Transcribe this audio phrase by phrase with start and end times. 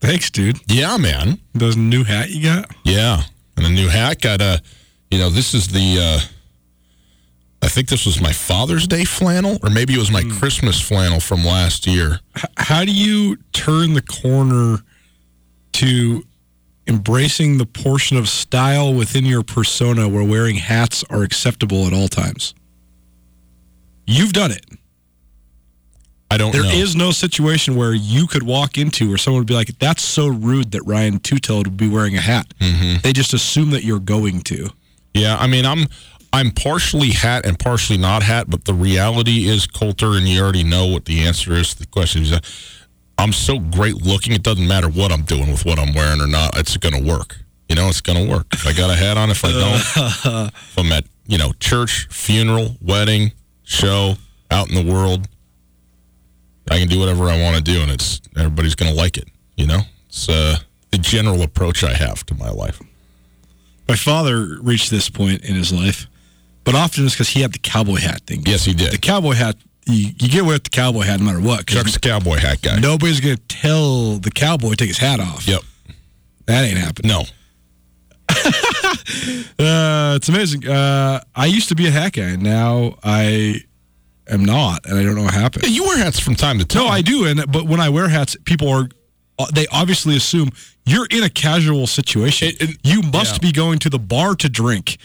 [0.00, 0.58] Thanks, dude.
[0.66, 1.38] Yeah, man.
[1.54, 2.70] Those new hat you got?
[2.84, 3.22] Yeah.
[3.56, 4.20] And a new hat.
[4.20, 4.62] Got a,
[5.10, 6.20] you know, this is the, uh,
[7.62, 11.20] I think this was my Father's Day flannel, or maybe it was my Christmas flannel
[11.20, 12.20] from last year.
[12.36, 14.78] H- how do you turn the corner
[15.72, 16.24] to
[16.86, 22.08] embracing the portion of style within your persona where wearing hats are acceptable at all
[22.08, 22.54] times?
[24.06, 24.64] You've done it.
[26.30, 26.70] I don't There know.
[26.70, 30.28] is no situation where you could walk into where someone would be like, "That's so
[30.28, 33.00] rude that Ryan Two-Toed would be wearing a hat." Mm-hmm.
[33.02, 34.68] They just assume that you're going to.
[35.12, 35.86] Yeah, I mean, I'm
[36.32, 40.62] I'm partially hat and partially not hat, but the reality is, Colter, and you already
[40.62, 42.22] know what the answer is to the question.
[42.22, 42.38] Is
[43.18, 46.26] I'm so great looking, it doesn't matter what I'm doing with what I'm wearing or
[46.28, 46.56] not.
[46.56, 47.38] It's going to work.
[47.68, 48.46] You know, it's going to work.
[48.52, 52.06] If I got a hat on, if I don't, if I'm at you know church,
[52.10, 53.32] funeral, wedding,
[53.64, 54.14] show,
[54.52, 55.26] out in the world,
[56.70, 59.28] I can do whatever I want to do, and it's everybody's going to like it.
[59.56, 60.56] You know, it's uh,
[60.90, 62.80] the general approach I have to my life.
[63.88, 66.06] My father reached this point in his life,
[66.64, 68.42] but often it's because he had the cowboy hat thing.
[68.46, 68.92] Yes, he did.
[68.92, 69.56] The cowboy hat,
[69.86, 71.66] you, you get away with the cowboy hat no matter what.
[71.66, 72.78] Chuck's a cowboy hat guy.
[72.78, 75.46] Nobody's going to tell the cowboy to take his hat off.
[75.46, 75.62] Yep.
[76.46, 77.10] That ain't happening.
[77.10, 77.24] No.
[79.58, 80.66] Uh, it's amazing.
[80.66, 82.22] Uh, I used to be a hat guy.
[82.22, 83.62] And now I
[84.30, 85.66] am not, and I don't know what happened.
[85.68, 86.82] You wear hats from time to time.
[86.84, 87.26] No, I do.
[87.26, 88.88] And but when I wear hats, people are
[89.38, 90.50] uh, they obviously assume
[90.86, 92.48] you're in a casual situation.
[92.48, 93.48] It- it- you must yeah.
[93.48, 94.98] be going to the bar to drink.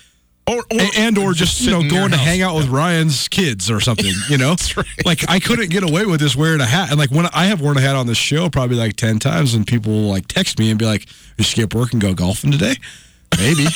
[0.48, 2.28] Or, or A- and or just, you know going to house.
[2.28, 4.50] hang out with Ryan's kids or something, you know.
[4.56, 4.86] That's right.
[5.04, 7.62] Like I couldn't get away with this wearing a hat, and like when I have
[7.62, 10.60] worn a hat on this show probably like ten times, and people will like text
[10.60, 12.76] me and be like, "You skip work and go golfing today?"
[13.40, 13.66] Maybe.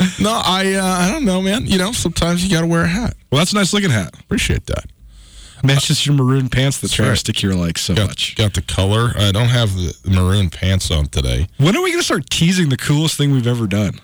[0.20, 1.66] No, I uh, I don't know, man.
[1.66, 3.14] You know, sometimes you got to wear a hat.
[3.30, 4.14] well, that's a nice looking hat.
[4.20, 4.86] Appreciate that.
[5.64, 6.96] Matches your maroon pants that right.
[7.04, 8.36] Travis Sticky like so Got, much.
[8.36, 9.12] got the color.
[9.16, 11.48] I don't have the maroon pants on today.
[11.58, 13.94] When are we going to start teasing the coolest thing we've ever done?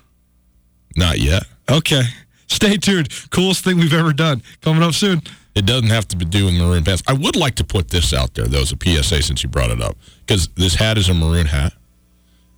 [0.96, 1.44] Not yet.
[1.70, 2.02] Okay.
[2.48, 3.08] Stay tuned.
[3.30, 4.42] Coolest thing we've ever done.
[4.62, 5.22] Coming up soon.
[5.54, 7.04] It doesn't have to be doing maroon pants.
[7.06, 9.70] I would like to put this out there, though, as a PSA since you brought
[9.70, 9.96] it up.
[10.26, 11.72] Because this hat is a maroon hat.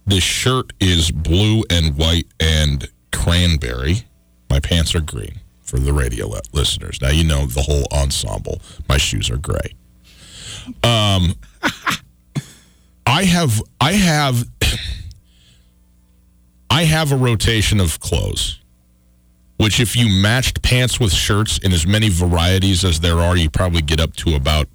[0.06, 4.02] This shirt is blue and white and cranberry.
[4.50, 7.00] My pants are green for the radio li- listeners.
[7.00, 8.60] Now, you know the whole ensemble.
[8.88, 9.74] My shoes are gray.
[10.82, 11.34] Um,
[13.06, 14.44] I have, I have,
[16.70, 18.60] I have a rotation of clothes
[19.56, 23.48] which if you matched pants with shirts in as many varieties as there are, you
[23.48, 24.68] probably get up to about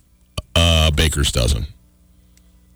[0.56, 1.68] a baker's dozen.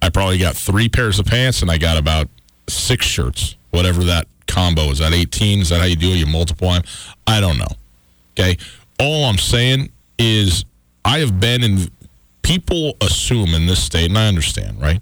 [0.02, 2.30] I probably got three pairs of pants and I got about
[2.70, 5.00] six shirts, whatever that combo is.
[5.00, 5.60] That 18?
[5.60, 6.16] Is that how you do it?
[6.16, 6.84] You multiply them?
[7.28, 7.76] I don't know.
[8.34, 8.58] Okay.
[9.00, 10.66] All I'm saying is
[11.04, 11.92] I have been in
[12.42, 15.02] people assume in this state, and I understand, right?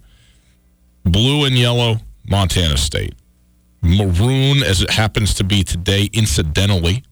[1.05, 1.97] Blue and yellow,
[2.27, 3.13] Montana State.
[3.81, 7.03] Maroon, as it happens to be today, incidentally,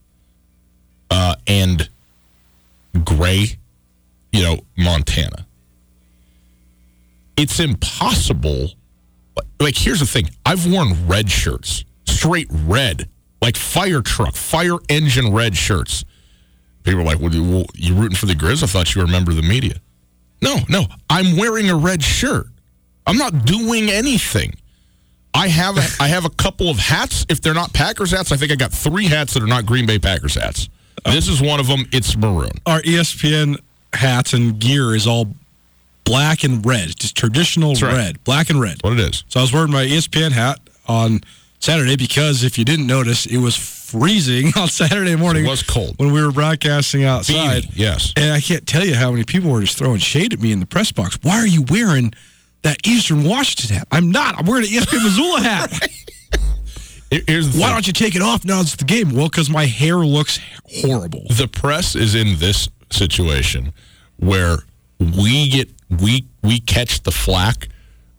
[1.10, 1.90] uh, and
[3.04, 3.57] gray,
[4.31, 5.46] you know, Montana.
[7.36, 8.72] It's impossible.
[9.60, 13.10] Like, here's the thing I've worn red shirts, straight red,
[13.42, 16.04] like fire truck, fire engine red shirts.
[16.83, 18.63] People are like, well, you, you rooting for the Grizz?
[18.63, 19.75] I thought you were a member of the media.
[20.42, 22.48] No, no, I'm wearing a red shirt.
[23.06, 24.54] I'm not doing anything.
[25.33, 27.25] I have I have a couple of hats.
[27.30, 29.86] If they're not Packers hats, I think I got three hats that are not Green
[29.86, 30.69] Bay Packers hats.
[31.06, 31.86] This is one of them.
[31.92, 32.51] It's maroon.
[32.66, 33.60] Our ESPN
[33.94, 35.33] hats and gear is all
[36.12, 37.94] black and red, just traditional right.
[37.94, 38.78] red, black and red.
[38.81, 39.24] What it is?
[39.30, 41.22] So I was wearing my ESPN hat on
[41.60, 45.46] Saturday because if you didn't notice, it was freezing on Saturday morning.
[45.46, 45.96] It was cold.
[45.98, 47.63] when we were broadcasting outside.
[47.63, 48.13] Beanie, yes.
[48.18, 50.60] And I can't tell you how many people were just throwing shade at me in
[50.60, 51.18] the press box.
[51.22, 52.14] Why are you wearing
[52.64, 53.88] that Eastern Washington hat?
[53.92, 54.38] I'm not.
[54.38, 55.72] I'm wearing an ESPN Missoula hat.
[57.10, 57.75] Here- Here's the Why thing.
[57.75, 59.12] don't you take it off now it's the game?
[59.12, 60.40] Well, because my hair looks
[60.81, 61.25] horrible.
[61.30, 63.74] the press is in this situation
[64.18, 64.60] where
[65.00, 65.69] we get
[66.00, 67.68] we we catch the flack,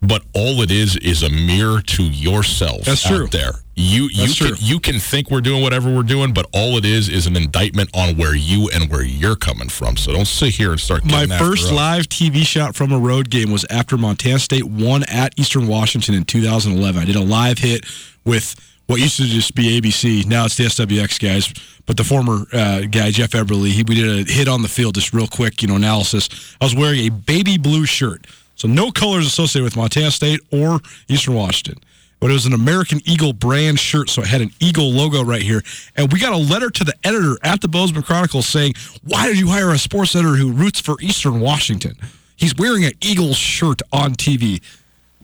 [0.01, 2.83] but all it is is a mirror to yourself.
[2.83, 3.27] That's out true.
[3.29, 4.57] There, you you That's can true.
[4.59, 7.91] you can think we're doing whatever we're doing, but all it is is an indictment
[7.95, 9.97] on where you and where you're coming from.
[9.97, 11.05] So don't sit here and start.
[11.05, 15.39] My first live TV shot from a road game was after Montana State won at
[15.39, 17.01] Eastern Washington in 2011.
[17.01, 17.87] I did a live hit
[18.25, 18.55] with
[18.93, 20.27] what used to just be ABC.
[20.27, 21.51] Now it's the SWX guys,
[21.87, 23.71] but the former uh, guy Jeff Eberly.
[23.71, 26.29] He, we did a hit on the field, just real quick, you know, analysis.
[26.61, 30.81] I was wearing a baby blue shirt, so no colors associated with Montana State or
[31.09, 31.83] Eastern Washington.
[32.21, 35.43] But it was an American Eagle brand shirt, so it had an Eagle logo right
[35.43, 35.63] here.
[35.97, 38.75] And we got a letter to the editor at the Bozeman Chronicle saying,
[39.05, 41.97] "Why did you hire a sports editor who roots for Eastern Washington?
[42.37, 44.61] He's wearing an Eagle shirt on TV."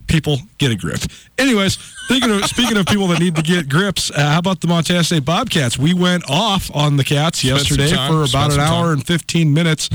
[0.09, 1.01] People get a grip.
[1.39, 1.77] Anyways,
[2.09, 5.05] thinking of, speaking of people that need to get grips, uh, how about the Montana
[5.05, 5.79] State Bobcats?
[5.79, 8.95] We went off on the Cats Spent yesterday time, for about an hour time.
[8.95, 9.89] and 15 minutes,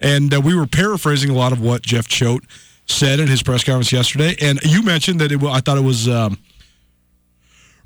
[0.00, 2.42] and uh, we were paraphrasing a lot of what Jeff Choate
[2.86, 4.36] said in his press conference yesterday.
[4.40, 6.08] And you mentioned that it, I thought it was.
[6.08, 6.38] Um,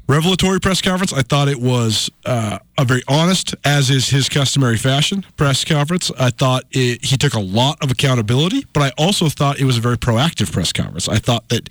[0.08, 1.12] revelatory press conference.
[1.12, 6.11] I thought it was uh, a very honest, as is his customary fashion, press conference.
[6.19, 9.79] I thought it, he took a lot of accountability, but I also thought it was
[9.79, 11.08] a very proactive press conference.
[11.08, 11.69] I thought that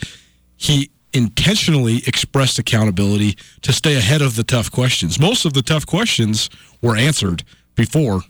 [0.58, 5.20] he intentionally expressed accountability to stay ahead of the tough questions.
[5.20, 6.50] Most of the tough questions
[6.82, 7.44] were answered
[7.76, 8.22] before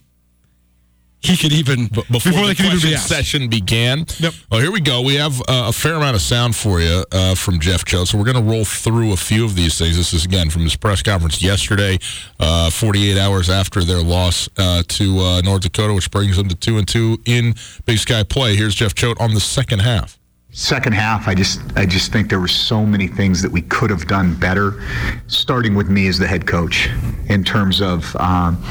[1.25, 4.05] he could even B- before, they the could even be session began.
[4.19, 4.33] Yep.
[4.51, 5.01] Well, here we go.
[5.01, 8.07] We have uh, a fair amount of sound for you uh, from Jeff Choate.
[8.07, 9.97] So we're going to roll through a few of these things.
[9.97, 11.97] This is again from his press conference yesterday,
[12.39, 16.55] uh, 48 hours after their loss uh, to uh, North Dakota, which brings them to
[16.55, 17.55] two and two in
[17.85, 18.55] Big Sky play.
[18.55, 20.19] Here's Jeff Choate on the second half.
[20.57, 23.89] Second half, I just I just think there were so many things that we could
[23.89, 24.81] have done better,
[25.27, 26.89] starting with me as the head coach,
[27.27, 28.63] in terms of um,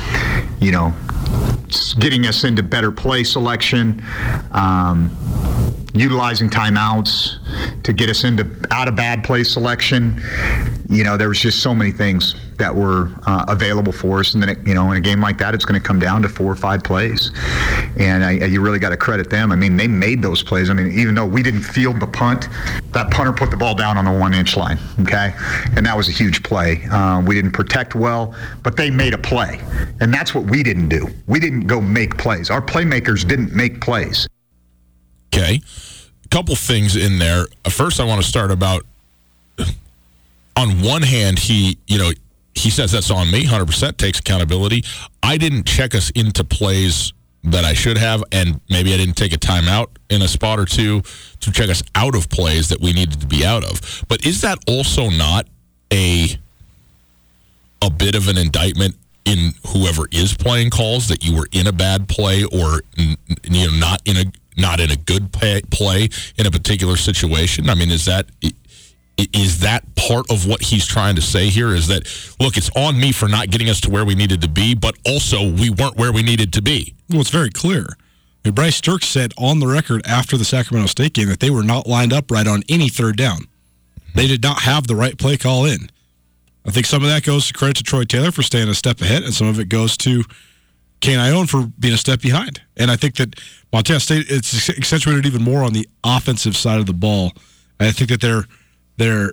[0.61, 0.95] you know
[1.99, 4.03] getting us into better play selection,
[4.53, 5.15] um,
[5.95, 7.39] utilizing timeouts
[7.85, 10.21] to get us into out of bad play selection.
[10.89, 14.43] You know, there was just so many things that were uh, available for us, and
[14.43, 16.29] then it, you know, in a game like that, it's going to come down to
[16.29, 17.31] four or five plays,
[17.99, 19.51] and I, you really got to credit them.
[19.51, 20.71] I mean, they made those plays.
[20.71, 22.49] I mean, even though we didn't field the punt,
[22.93, 25.35] that punter put the ball down on the one-inch line, okay,
[25.77, 26.85] and that was a huge play.
[26.91, 29.61] Uh, we didn't protect well, but they made a play,
[30.01, 31.09] and that's what we didn't do.
[31.27, 32.51] We didn't go make plays.
[32.51, 34.29] Our playmakers didn't make plays.
[35.35, 35.61] Okay.
[36.25, 37.47] A couple things in there.
[37.69, 38.85] First, I want to start about
[40.57, 42.13] on one hand, he, you know,
[42.55, 44.85] he says that's on me, 100%, takes accountability.
[45.23, 47.13] I didn't check us into plays
[47.43, 50.65] that I should have, and maybe I didn't take a timeout in a spot or
[50.65, 51.03] two
[51.41, 54.05] to check us out of plays that we needed to be out of.
[54.09, 55.47] But is that also not
[55.93, 56.39] a
[57.83, 58.95] a bit of an indictment
[59.27, 63.79] in whoever is playing calls that you were in a bad play or you know
[63.79, 64.25] not in a
[64.57, 68.27] not in a good pay, play in a particular situation i mean is that
[69.17, 72.03] is that part of what he's trying to say here is that
[72.41, 74.97] look it's on me for not getting us to where we needed to be but
[75.07, 77.87] also we weren't where we needed to be Well, it's very clear.
[78.53, 81.87] Bryce Sturck said on the record after the Sacramento State game that they were not
[81.87, 83.47] lined up right on any third down.
[84.15, 85.89] They did not have the right play call in.
[86.67, 89.01] I think some of that goes to credit to Troy Taylor for staying a step
[89.01, 90.25] ahead, and some of it goes to
[91.01, 92.63] Kane Ioane for being a step behind.
[92.77, 93.39] And I think that
[93.73, 97.33] Montana State it's accentuated even more on the offensive side of the ball.
[97.81, 98.45] I think that their
[98.97, 99.33] their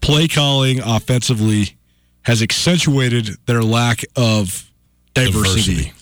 [0.00, 1.76] play calling offensively
[2.22, 4.70] has accentuated their lack of
[5.14, 5.74] diversity.
[5.74, 5.92] Diversity.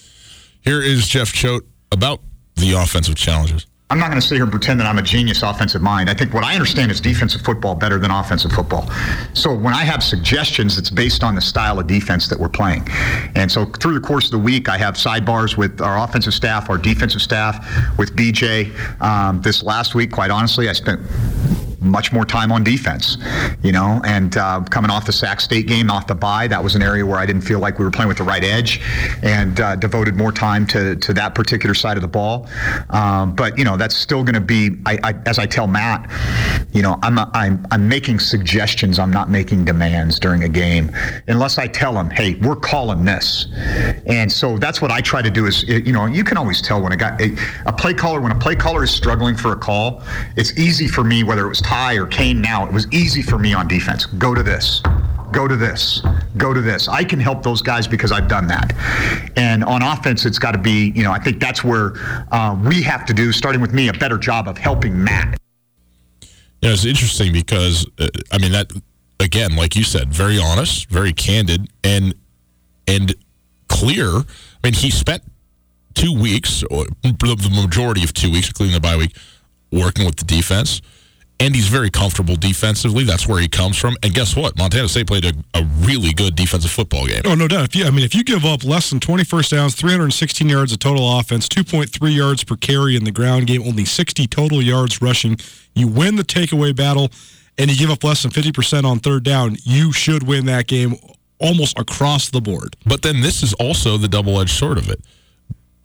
[0.62, 2.20] here is jeff choate about
[2.56, 3.66] the offensive challenges?
[3.88, 6.10] I'm not going to sit here and pretend that I'm a genius offensive mind.
[6.10, 8.90] I think what I understand is defensive football better than offensive football.
[9.32, 12.88] So when I have suggestions, it's based on the style of defense that we're playing.
[13.36, 16.68] And so through the course of the week, I have sidebars with our offensive staff,
[16.68, 17.64] our defensive staff,
[17.96, 18.74] with BJ.
[19.00, 21.00] Um, this last week, quite honestly, I spent
[21.80, 23.18] much more time on defense,
[23.62, 26.74] you know, and uh, coming off the Sac State game, off the bye, that was
[26.74, 28.80] an area where I didn't feel like we were playing with the right edge
[29.22, 32.48] and uh, devoted more time to, to that particular side of the ball.
[32.90, 36.10] Um, but, you know, that's still going to be, I, I, as I tell Matt,
[36.72, 38.98] you know, I'm, a, I'm, I'm making suggestions.
[38.98, 40.90] I'm not making demands during a game
[41.28, 43.46] unless I tell him, hey, we're calling this.
[44.06, 46.82] And so that's what I try to do is, you know, you can always tell
[46.82, 49.56] when a guy, a, a play caller, when a play caller is struggling for a
[49.56, 50.02] call,
[50.36, 53.52] it's easy for me, whether it was Or Kane now, it was easy for me
[53.52, 54.06] on defense.
[54.06, 54.82] Go to this.
[55.30, 56.02] Go to this.
[56.38, 56.88] Go to this.
[56.88, 58.72] I can help those guys because I've done that.
[59.36, 61.92] And on offense, it's got to be, you know, I think that's where
[62.32, 65.38] uh, we have to do, starting with me, a better job of helping Matt.
[66.62, 68.72] Yeah, it's interesting because, uh, I mean, that,
[69.20, 72.14] again, like you said, very honest, very candid, and,
[72.88, 73.14] and
[73.68, 74.08] clear.
[74.08, 74.24] I
[74.64, 75.22] mean, he spent
[75.94, 79.14] two weeks, or the majority of two weeks, including the bye week,
[79.70, 80.80] working with the defense
[81.38, 83.04] and he's very comfortable defensively.
[83.04, 83.96] That's where he comes from.
[84.02, 84.56] And guess what?
[84.56, 87.22] Montana State played a, a really good defensive football game.
[87.24, 87.64] Oh, no doubt.
[87.64, 90.72] If you, I mean, if you give up less than 20 first downs, 316 yards
[90.72, 95.02] of total offense, 2.3 yards per carry in the ground game, only 60 total yards
[95.02, 95.36] rushing,
[95.74, 97.10] you win the takeaway battle,
[97.58, 100.94] and you give up less than 50% on third down, you should win that game
[101.38, 102.76] almost across the board.
[102.86, 105.00] But then this is also the double edged sword of it.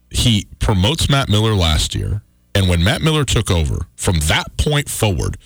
[0.09, 2.21] He promotes Matt Miller last year
[2.53, 5.37] and when Matt Miller took over, from that point forward,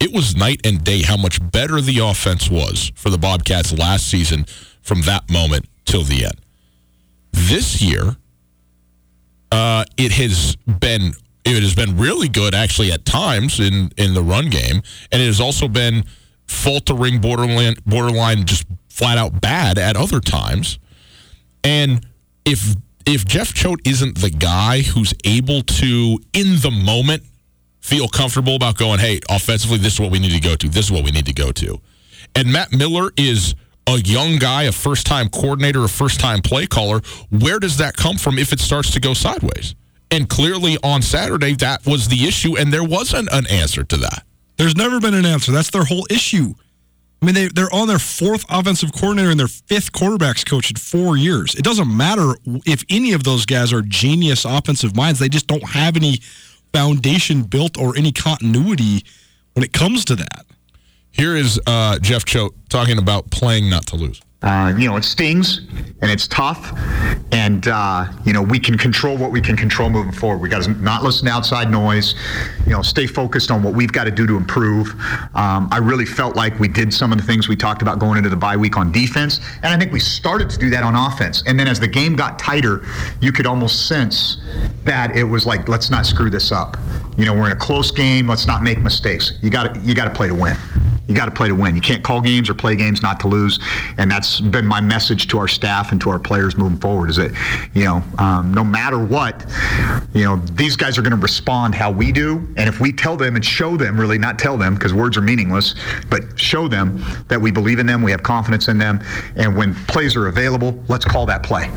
[0.00, 4.08] it was night and day how much better the offense was for the Bobcats last
[4.08, 4.46] season
[4.82, 6.40] from that moment till the end.
[7.32, 8.16] This year,
[9.50, 11.12] uh, it has been
[11.44, 15.26] it has been really good actually at times in in the run game, and it
[15.26, 16.04] has also been
[16.46, 20.78] faltering, borderline borderline just flat out bad at other times.
[21.64, 22.06] And
[22.44, 22.74] if
[23.08, 27.22] if Jeff Choate isn't the guy who's able to, in the moment,
[27.80, 30.68] feel comfortable about going, hey, offensively, this is what we need to go to.
[30.68, 31.80] This is what we need to go to.
[32.36, 33.54] And Matt Miller is
[33.86, 37.00] a young guy, a first time coordinator, a first time play caller.
[37.30, 39.74] Where does that come from if it starts to go sideways?
[40.10, 44.24] And clearly on Saturday, that was the issue, and there wasn't an answer to that.
[44.58, 45.50] There's never been an answer.
[45.52, 46.54] That's their whole issue.
[47.20, 50.76] I mean, they, they're on their fourth offensive coordinator and their fifth quarterbacks coach in
[50.76, 51.54] four years.
[51.56, 52.34] It doesn't matter
[52.64, 55.18] if any of those guys are genius offensive minds.
[55.18, 56.20] They just don't have any
[56.72, 59.02] foundation built or any continuity
[59.54, 60.46] when it comes to that.
[61.10, 64.20] Here is uh, Jeff Choate talking about playing not to lose.
[64.40, 65.62] Uh, you know, it stings
[66.00, 66.72] and it's tough,
[67.32, 70.38] and uh, you know we can control what we can control moving forward.
[70.40, 72.14] We got to not listen to outside noise.
[72.64, 74.90] You know, stay focused on what we've got to do to improve.
[75.34, 78.16] Um, I really felt like we did some of the things we talked about going
[78.16, 80.94] into the bye week on defense, and I think we started to do that on
[80.94, 81.42] offense.
[81.46, 82.84] And then as the game got tighter,
[83.20, 84.40] you could almost sense
[84.84, 86.76] that it was like, let's not screw this up.
[87.16, 88.28] You know, we're in a close game.
[88.28, 89.32] Let's not make mistakes.
[89.42, 90.56] You got you got to play to win.
[91.08, 91.74] You got to play to win.
[91.74, 93.58] You can't call games or play games not to lose.
[93.96, 97.16] And that's been my message to our staff and to our players moving forward is
[97.16, 97.32] that,
[97.72, 99.46] you know, um, no matter what,
[100.12, 102.46] you know, these guys are going to respond how we do.
[102.58, 105.22] And if we tell them and show them, really not tell them because words are
[105.22, 105.74] meaningless,
[106.10, 109.02] but show them that we believe in them, we have confidence in them.
[109.34, 111.70] And when plays are available, let's call that play.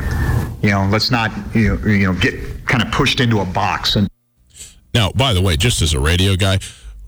[0.60, 3.96] You know, let's not, you know, you know get kind of pushed into a box.
[3.96, 4.08] And
[4.92, 6.58] now, by the way, just as a radio guy,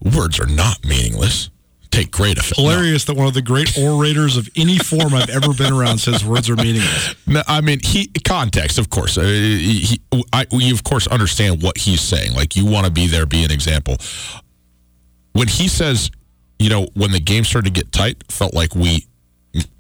[0.03, 1.51] words are not meaningless
[1.95, 2.57] take great effect.
[2.57, 3.15] Hilarious no.
[3.15, 6.51] that one of the great orators of any form I've ever been around says words
[6.51, 7.15] are meaningless.
[7.27, 9.17] No, I mean, he context, of course.
[9.17, 10.01] Uh, he,
[10.33, 12.35] I, we of course understand what he's saying.
[12.35, 13.97] Like you want to be there, be an example.
[15.33, 16.11] When he says,
[16.59, 19.07] you know, when the game started to get tight, felt like we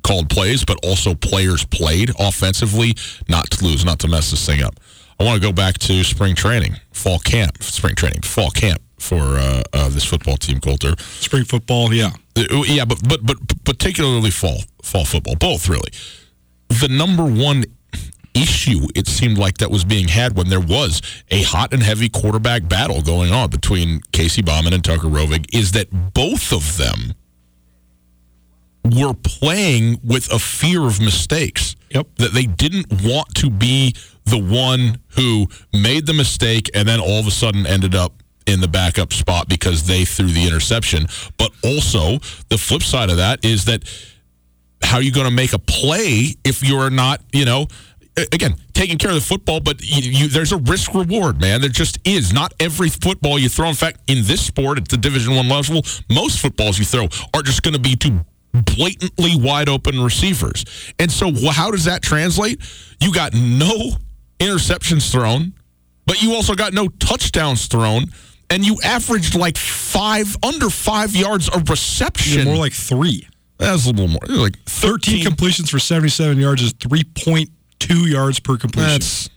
[0.02, 2.94] called plays, but also players played offensively,
[3.28, 4.74] not to lose, not to mess this thing up.
[5.18, 9.38] I want to go back to spring training, fall camp, spring training, fall camp for
[9.38, 10.94] uh, uh, this football team, Colter.
[10.98, 15.90] Spring football, yeah, uh, yeah, but but but particularly fall fall football, both really.
[16.68, 17.64] The number one
[18.34, 22.08] issue it seemed like that was being had when there was a hot and heavy
[22.08, 27.14] quarterback battle going on between Casey Bauman and Tucker Rovig is that both of them
[28.84, 31.76] were playing with a fear of mistakes.
[31.90, 32.08] Yep.
[32.16, 33.94] That they didn't want to be
[34.24, 38.60] the one who made the mistake and then all of a sudden ended up in
[38.60, 41.06] the backup spot because they threw the interception.
[41.38, 43.84] But also, the flip side of that is that
[44.82, 47.66] how are you going to make a play if you're not, you know,
[48.32, 51.60] again taking care of the football, but you, you, there's a risk reward, man.
[51.60, 52.32] There just is.
[52.32, 53.68] Not every football you throw.
[53.68, 57.42] In fact, in this sport, at the Division One level, most footballs you throw are
[57.42, 60.64] just going to be to blatantly wide open receivers.
[60.98, 62.60] And so, how does that translate?
[63.00, 63.96] You got no
[64.38, 65.54] interceptions thrown,
[66.06, 68.06] but you also got no touchdowns thrown.
[68.50, 72.40] And you averaged like five under five yards of reception.
[72.40, 73.26] Yeah, more like three.
[73.58, 74.20] That's a little more.
[74.28, 78.90] Like 13, 13 completions for 77 yards is 3.2 yards per completion.
[78.90, 79.30] That's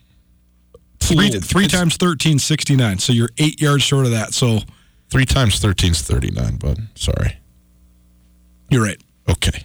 [1.00, 3.00] three, three times 13, 69.
[3.00, 4.34] So you're eight yards short of that.
[4.34, 4.60] So
[5.10, 7.38] three times 13 is 39, but Sorry.
[8.70, 9.02] You're right.
[9.30, 9.64] Okay.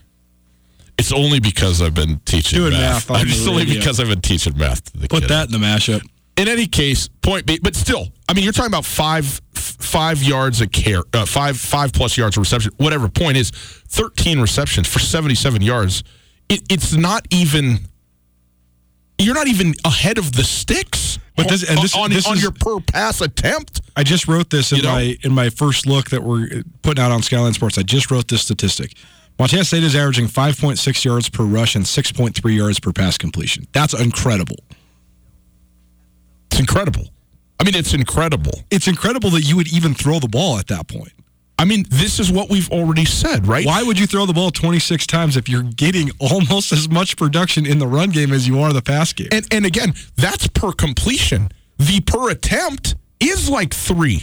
[0.98, 3.10] It's only because I've been teaching Doing math.
[3.10, 6.02] math it's only because I've been teaching math to the Put that in the mashup.
[6.36, 10.60] In any case, point B, but still, I mean, you're talking about five five yards
[10.60, 12.72] a care, uh, five five plus yards of reception.
[12.78, 13.08] Whatever.
[13.08, 16.02] Point is, thirteen receptions for seventy seven yards.
[16.48, 17.80] It, it's not even.
[19.18, 21.18] You're not even ahead of the sticks.
[21.36, 23.80] But this and this, on, this on is, your per pass attempt.
[23.96, 24.92] I just wrote this in You know?
[24.92, 27.78] my in my first look that we're putting out on Skyline Sports.
[27.78, 28.94] I just wrote this statistic.
[29.38, 33.66] Montana State is averaging 5.6 yards per rush and 6.3 yards per pass completion.
[33.72, 34.56] That's incredible.
[36.52, 37.08] It's incredible.
[37.58, 38.52] I mean, it's incredible.
[38.70, 41.12] It's incredible that you would even throw the ball at that point.
[41.58, 43.64] I mean, this is what we've already said, right?
[43.64, 47.64] Why would you throw the ball 26 times if you're getting almost as much production
[47.64, 49.28] in the run game as you are the pass game?
[49.32, 51.48] And and again, that's per completion.
[51.78, 54.20] The per attempt is like three.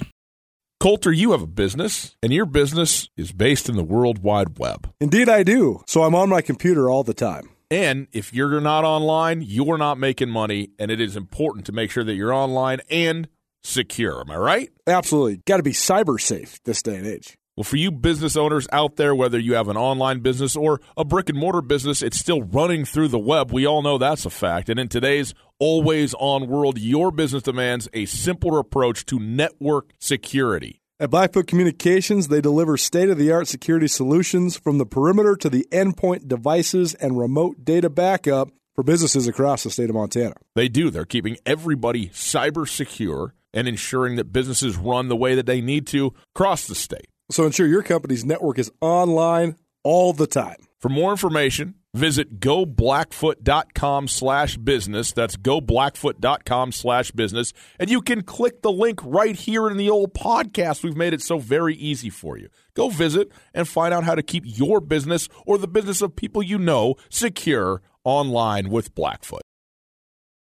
[0.80, 4.94] Colter, you have a business, and your business is based in the World Wide Web.
[5.02, 5.82] Indeed, I do.
[5.88, 7.50] So I'm on my computer all the time.
[7.72, 11.92] And if you're not online, you're not making money, and it is important to make
[11.92, 13.28] sure that you're online and
[13.64, 14.22] secure.
[14.22, 14.70] Am I right?
[14.88, 15.42] Absolutely.
[15.46, 17.38] Got to be cyber safe this day and age.
[17.56, 21.04] Well, for you business owners out there, whether you have an online business or a
[21.04, 23.52] brick and mortar business, it's still running through the web.
[23.52, 24.70] We all know that's a fact.
[24.70, 30.79] And in today's always on world, your business demands a simpler approach to network security.
[31.02, 35.50] At Blackfoot Communications, they deliver state of the art security solutions from the perimeter to
[35.50, 40.34] the endpoint devices and remote data backup for businesses across the state of Montana.
[40.56, 40.90] They do.
[40.90, 45.88] They're keeping everybody cyber secure and ensuring that businesses run the way that they need
[45.88, 47.08] to across the state.
[47.32, 50.58] So ensure your company's network is online all the time.
[50.82, 55.12] For more information, visit goblackfoot.com slash business.
[55.12, 57.54] That's goblackfoot.com slash business.
[57.80, 60.84] And you can click the link right here in the old podcast.
[60.84, 62.50] We've made it so very easy for you.
[62.74, 66.44] Go visit and find out how to keep your business or the business of people
[66.44, 69.42] you know secure online with Blackfoot.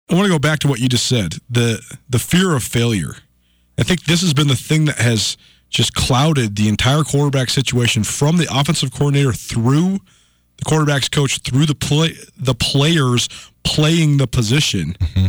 [0.08, 3.14] I want to go back to what you just said the the fear of failure.
[3.78, 5.36] I think this has been the thing that has
[5.68, 10.00] just clouded the entire quarterback situation from the offensive coordinator through
[10.60, 13.28] the quarterback's coach through the play the players
[13.64, 15.28] playing the position mm-hmm.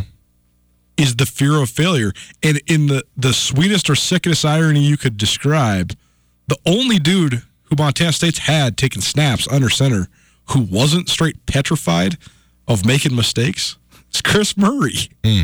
[0.98, 2.12] is the fear of failure.
[2.44, 5.96] And in the the sweetest or sickest irony you could describe,
[6.48, 10.08] the only dude who Montana State's had taking snaps under center
[10.50, 12.17] who wasn't straight petrified
[12.67, 13.78] of making mistakes
[14.13, 15.10] is Chris Murray.
[15.24, 15.44] Hmm.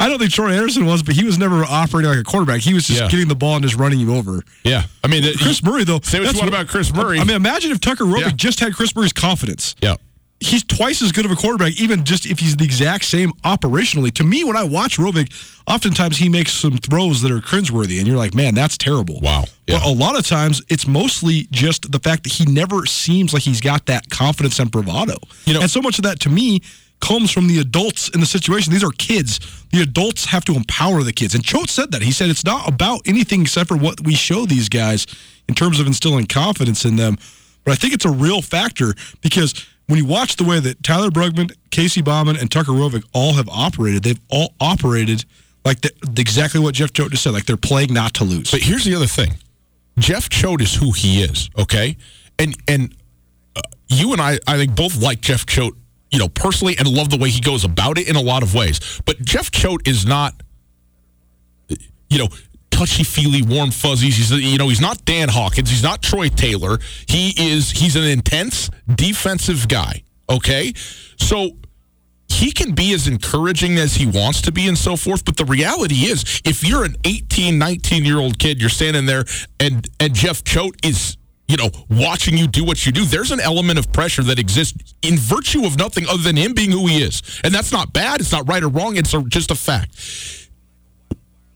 [0.00, 2.60] I don't think Troy Anderson was, but he was never operating like a quarterback.
[2.60, 3.08] He was just Yeah.
[3.08, 4.42] getting the ball and just running you over.
[4.64, 6.00] Yeah, I mean, Chris Murray, though.
[6.02, 7.18] Say what you want about Chris Murray.
[7.20, 8.30] I mean, imagine if Tucker Rovig Yeah.
[8.36, 9.74] just had Chris Murray's confidence.
[9.82, 9.96] yeah,
[10.40, 14.14] He's twice as good of a quarterback, even just if he's the exact same operationally.
[14.14, 15.32] To me, when I watch Rovig,
[15.66, 19.18] oftentimes he makes some throws that are cringeworthy, and you're like, man, that's terrible.
[19.20, 19.46] Wow.
[19.66, 19.78] Yeah.
[19.80, 23.42] But a lot of times, it's mostly just the fact that he never seems like
[23.42, 25.16] he's got that confidence and bravado.
[25.44, 26.62] You know- and so much of that, to me,
[27.00, 28.72] comes from the adults in the situation.
[28.72, 29.40] These are kids.
[29.72, 31.34] The adults have to empower the kids.
[31.34, 32.02] And Choate said that.
[32.02, 35.06] He said it's not about anything except for what we show these guys
[35.48, 37.18] in terms of instilling confidence in them.
[37.64, 41.10] But I think it's a real factor because when you watch the way that Tyler
[41.10, 45.24] Bruggman, Casey Bauman, and Tucker Rovig all have operated, they've all operated
[45.64, 47.32] like the, exactly what Jeff Choate just said.
[47.32, 48.50] Like they're playing not to lose.
[48.50, 49.34] But here's the other thing:
[49.98, 51.50] Jeff Choate is who he is.
[51.58, 51.96] Okay,
[52.38, 52.94] and and
[53.56, 55.74] uh, you and I, I think both like Jeff Choate,
[56.10, 58.54] you know, personally, and love the way he goes about it in a lot of
[58.54, 59.00] ways.
[59.04, 60.34] But Jeff Choate is not,
[62.08, 62.28] you know.
[62.70, 64.16] Touchy feely, warm fuzzies.
[64.16, 65.68] He's you know he's not Dan Hawkins.
[65.68, 66.78] He's not Troy Taylor.
[67.08, 70.04] He is he's an intense defensive guy.
[70.30, 70.74] Okay,
[71.16, 71.56] so
[72.28, 75.44] he can be as encouraging as he wants to be and so forth but the
[75.44, 79.24] reality is if you're an 18 19 year old kid you're standing there
[79.58, 81.16] and and jeff choate is
[81.48, 84.94] you know watching you do what you do there's an element of pressure that exists
[85.02, 87.22] in virtue of nothing other than him being who he is.
[87.42, 90.48] And that's not bad it's not right or wrong it's a, just a fact.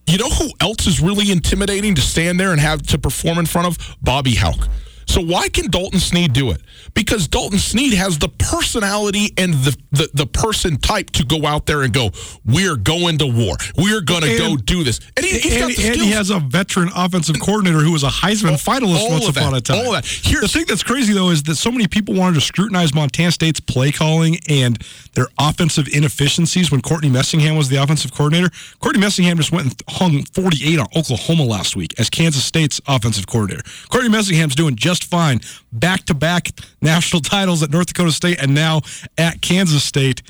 [0.07, 3.45] You know who else is really intimidating to stand there and have to perform in
[3.45, 3.95] front of?
[4.01, 4.67] Bobby Hauck
[5.13, 6.59] So why can Dalton Sneed do it?
[6.95, 11.67] Because Dalton Sneed has the personality and the, the, the person type to go out
[11.67, 12.09] there and go,
[12.43, 13.55] we're going to war.
[13.77, 14.99] We're going to go do this.
[15.15, 18.01] And, he, he's and, got the and he has a veteran offensive coordinator who was
[18.01, 19.85] a Heisman finalist all once of upon that, a time.
[19.85, 20.03] all that.
[20.03, 23.31] Here- the thing that's crazy though is that so many people wanted to scrutinize Montana
[23.31, 28.49] State's play calling and their offensive inefficiencies when Courtney Messingham was the offensive coordinator.
[28.79, 33.27] Courtney Messingham just went and hung 48 on Oklahoma last week as Kansas State's offensive
[33.27, 33.61] coordinator.
[33.89, 36.49] Courtney Messingham's doing just fine, back to back
[36.81, 38.81] national titles at North Dakota State and now
[39.17, 40.21] at Kansas State.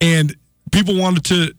[0.00, 0.34] And
[0.72, 1.54] people wanted to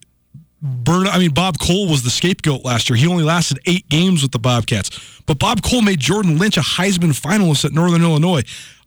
[0.61, 1.07] burn.
[1.07, 2.97] I mean, Bob Cole was the scapegoat last year.
[2.97, 5.21] He only lasted eight games with the Bobcats.
[5.25, 8.43] But Bob Cole made Jordan Lynch a Heisman finalist at Northern Illinois.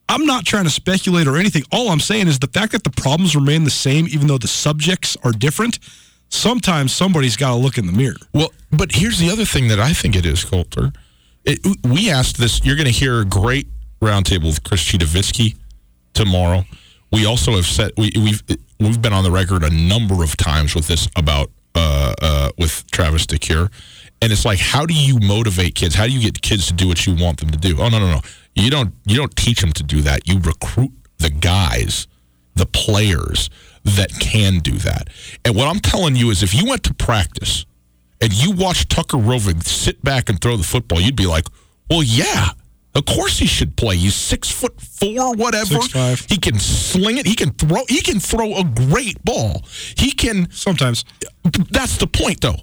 [0.09, 1.63] I'm not trying to speculate or anything.
[1.71, 4.49] All I'm saying is the fact that the problems remain the same, even though the
[4.49, 5.79] subjects are different.
[6.29, 8.17] Sometimes somebody's got to look in the mirror.
[8.35, 10.93] Well, but here's the other thing that I think it is, Colter.
[11.45, 12.65] It, we asked this.
[12.65, 13.67] You're going to hear a great
[14.01, 15.57] roundtable with Chris Chidovitsky
[16.15, 16.65] tomorrow.
[17.11, 18.43] We also have said we, we've
[18.81, 22.91] we've been on the record a number of times with this about uh, uh, with
[22.91, 23.71] Travis DeCuire,
[24.21, 25.95] and it's like, how do you motivate kids?
[25.95, 27.77] How do you get kids to do what you want them to do?
[27.81, 28.21] Oh no, no, no!
[28.55, 30.27] You don't you don't teach them to do that.
[30.29, 32.07] You recruit the guys,
[32.55, 33.51] the players
[33.85, 35.09] that can do that.
[35.45, 37.67] And what I'm telling you is, if you went to practice
[38.23, 41.47] and you watch Tucker Rovig sit back and throw the football, you'd be like,
[41.91, 42.51] well, yeah,
[42.95, 43.97] of course he should play.
[43.97, 45.75] He's six foot four, whatever.
[45.77, 46.31] 6'5".
[46.31, 47.27] He can sling it.
[47.27, 47.83] He can throw.
[47.89, 49.63] He can throw a great ball.
[49.97, 50.51] He can.
[50.51, 51.05] Sometimes.
[51.71, 52.57] That's the point, though.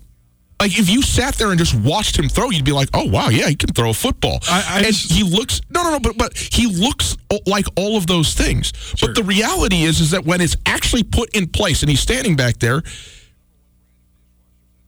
[0.62, 3.30] Like if you sat there and just watched him throw, you'd be like, "Oh wow,
[3.30, 6.00] yeah, he can throw a football." I- I and just- he looks no, no, no,
[6.02, 8.74] but but he looks like all of those things.
[9.00, 12.36] But the reality is, is that when it's actually put in place, and he's standing
[12.36, 12.84] back there,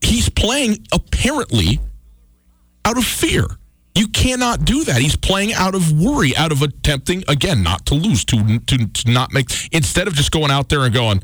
[0.02, 1.80] he's playing apparently
[2.84, 3.46] out of fear.
[3.94, 5.02] You cannot do that.
[5.02, 9.10] He's playing out of worry, out of attempting again not to lose, to to, to
[9.10, 9.50] not make.
[9.72, 11.22] Instead of just going out there and going,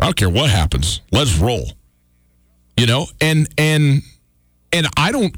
[0.00, 1.70] I don't care what happens, let's roll.
[2.76, 4.02] You know, and and
[4.72, 5.36] and I don't.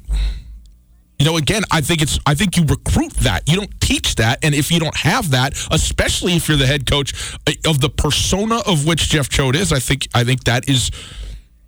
[1.19, 2.19] You know, again, I think it's.
[2.27, 3.49] I think you recruit that.
[3.49, 6.87] You don't teach that, and if you don't have that, especially if you're the head
[6.91, 10.09] coach uh, of the persona of which Jeff Choate is, I think.
[10.15, 10.91] I think that is.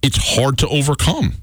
[0.02, 1.34] It's hard to overcome.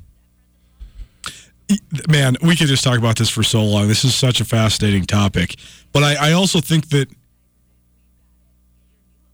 [2.07, 3.87] man, we could just talk about this for so long.
[3.87, 5.55] This is such a fascinating topic.
[5.91, 7.07] But I, I also think that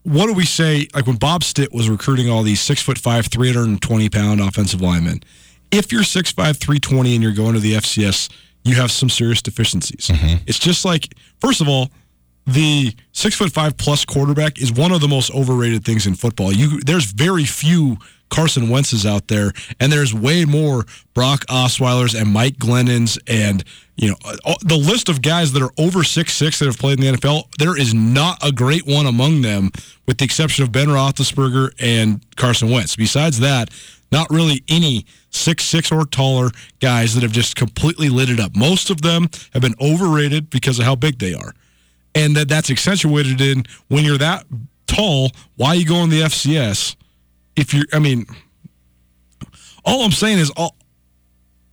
[0.03, 0.87] what do we say?
[0.93, 5.21] Like when Bob Stitt was recruiting all these six foot five, 320 pound offensive linemen,
[5.71, 8.29] if you're six five, 320 and you're going to the FCS,
[8.63, 10.07] you have some serious deficiencies.
[10.07, 10.43] Mm-hmm.
[10.47, 11.89] It's just like, first of all,
[12.45, 16.51] the six foot five plus quarterback is one of the most overrated things in football.
[16.51, 17.97] You there's very few
[18.29, 23.63] Carson Wentz's out there, and there's way more Brock Osweiler's and Mike Glennon's and
[23.95, 26.99] you know uh, the list of guys that are over six six that have played
[26.99, 27.43] in the NFL.
[27.57, 29.71] There is not a great one among them,
[30.07, 32.95] with the exception of Ben Roethlisberger and Carson Wentz.
[32.95, 33.69] Besides that,
[34.11, 38.55] not really any six six or taller guys that have just completely lit it up.
[38.55, 41.53] Most of them have been overrated because of how big they are
[42.15, 44.45] and that that's accentuated in when you're that
[44.87, 45.31] tall.
[45.55, 46.95] Why you go in the FCS?
[47.55, 48.25] If you're, I mean,
[49.85, 50.75] all I'm saying is all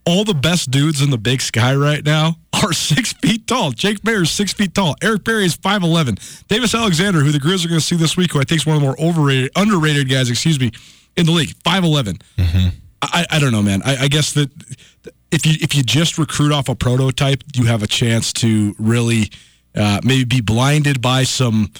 [0.05, 3.71] all the best dudes in the Big Sky right now are six feet tall.
[3.71, 4.95] Jake Maier is six feet tall.
[5.01, 6.17] Eric Barriere is five eleven.
[6.47, 8.65] Davis Alexander, who the Grizz are going to see this week, who I think is
[8.65, 10.71] one of the more overrated, underrated guys, excuse me,
[11.15, 11.83] in the league, five
[13.01, 13.81] I, I don't know, man.
[13.85, 14.49] I, I guess that
[15.31, 19.29] if you if you just recruit off a prototype, you have a chance to really
[19.75, 21.71] uh, maybe be blinded by some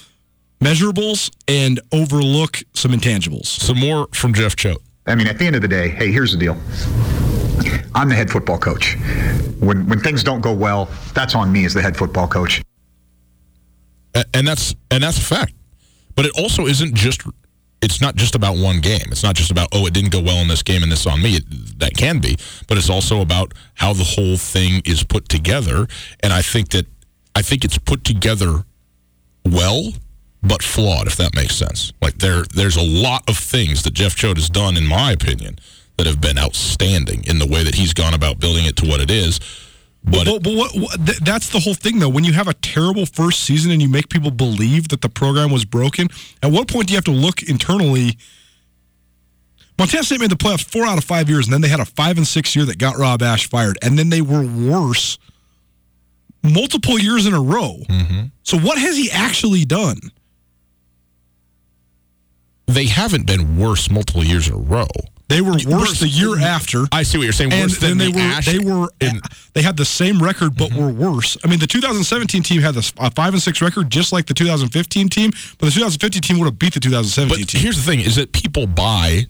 [0.60, 3.46] measurables and overlook some intangibles.
[3.46, 4.78] Some more from Jeff Choate.
[5.06, 6.56] I mean, at the end of the day, hey, here's the deal.
[7.94, 8.96] I'm the head football coach.
[9.58, 12.62] When when things don't go well, that's on me as the head football coach.
[14.34, 15.54] And that's and that's a fact.
[16.14, 17.22] But it also isn't just.
[17.80, 19.06] It's not just about one game.
[19.12, 21.22] It's not just about oh, it didn't go well in this game and this on
[21.22, 21.36] me.
[21.36, 25.86] It, that can be, but it's also about how the whole thing is put together.
[26.20, 26.86] And I think that
[27.36, 28.64] I think it's put together
[29.44, 29.92] well,
[30.42, 31.06] but flawed.
[31.06, 31.92] If that makes sense.
[32.00, 35.58] Like there, there's a lot of things that Jeff Choate has done, in my opinion,
[35.96, 39.00] that have been outstanding in the way that he's gone about building it to what
[39.00, 39.40] it is.
[40.04, 42.08] But But, but what, what, th- that's the whole thing, though.
[42.08, 45.50] When you have a terrible first season and you make people believe that the program
[45.50, 46.08] was broken,
[46.42, 48.16] at what point do you have to look internally?
[49.76, 51.84] Montana State made the playoffs four out of five years, and then they had a
[51.84, 55.18] five and six year that got Rob Ash fired, and then they were worse
[56.42, 57.78] multiple years in a row.
[57.88, 58.26] Mm-hmm.
[58.44, 59.98] So what has he actually done?
[62.78, 64.86] They haven't been worse multiple years in a row.
[65.26, 66.86] They were worse, Worse- the year after.
[66.92, 67.50] I see what you're saying.
[67.50, 69.20] Worse than they the were Ash they were in-
[69.52, 70.80] they had the same record but mm-hmm.
[70.80, 71.36] were worse.
[71.44, 74.32] I mean, the 2017 team had a, a five and six record just like the
[74.32, 77.60] 2015 team, but the 2015 team would have beat the 2017 But team.
[77.60, 79.26] here's the thing: is that people buy,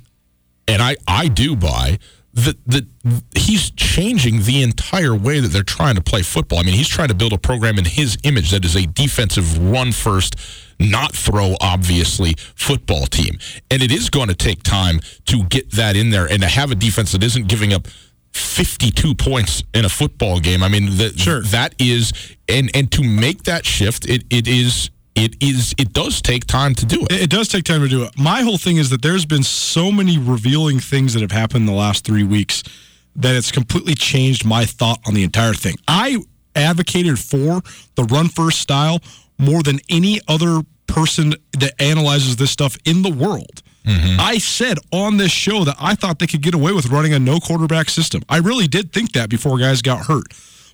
[0.69, 1.99] and I I do buy
[2.45, 2.87] that that
[3.37, 6.59] he's changing the entire way that they're trying to play football.
[6.59, 9.59] I mean, he's trying to build a program in his image that is a defensive
[9.59, 10.37] run first,
[10.79, 13.39] not throw obviously football team,
[13.71, 16.71] and it is going to take time to get that in there and to have
[16.71, 17.87] a defense that isn't giving up.
[18.35, 20.63] 52 points in a football game.
[20.63, 21.43] I mean, that Sure.
[21.45, 22.13] that is,
[22.47, 26.75] and and to make that shift, it, it is, it is, it does take time
[26.77, 27.13] to do it.
[27.13, 28.19] It, does take time to do it.
[28.19, 31.67] My whole thing is that there's been so many revealing things that have happened in
[31.67, 32.63] the last three weeks
[33.17, 35.75] that it's completely changed my thought on the entire thing.
[35.89, 36.19] I
[36.55, 37.63] advocated for
[37.97, 39.01] the run first style
[39.39, 43.63] more than any other person that analyzes this stuff in the world.
[43.85, 44.21] Mm-hmm.
[44.21, 47.19] I said on this show that I thought they could get away with running a
[47.19, 48.23] no quarterback system.
[48.29, 50.27] I really did think that before guys got hurt.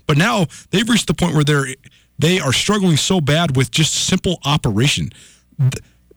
[0.06, 1.66] But now they've reached the point where they're
[2.18, 5.10] they are struggling so bad with just simple operation.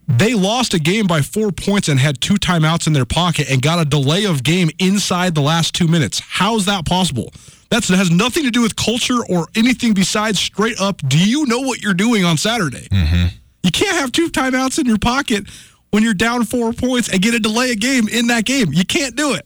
[0.07, 3.61] They lost a game by four points and had two timeouts in their pocket and
[3.61, 6.21] got a delay of game inside the last two minutes.
[6.25, 7.33] How's that possible?
[7.69, 11.01] That's, that has nothing to do with culture or anything besides straight up.
[11.05, 12.87] Do you know what you're doing on Saturday?
[12.89, 13.35] Mm-hmm.
[13.63, 15.45] You can't have two timeouts in your pocket
[15.91, 18.71] when you're down four points and get a delay a game in that game.
[18.71, 19.45] You can't do it.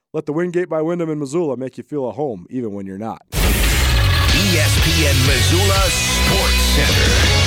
[0.13, 2.97] Let the Wingate by Wyndham in Missoula make you feel at home, even when you're
[2.97, 3.21] not.
[3.31, 7.40] ESPN Missoula Sports Center.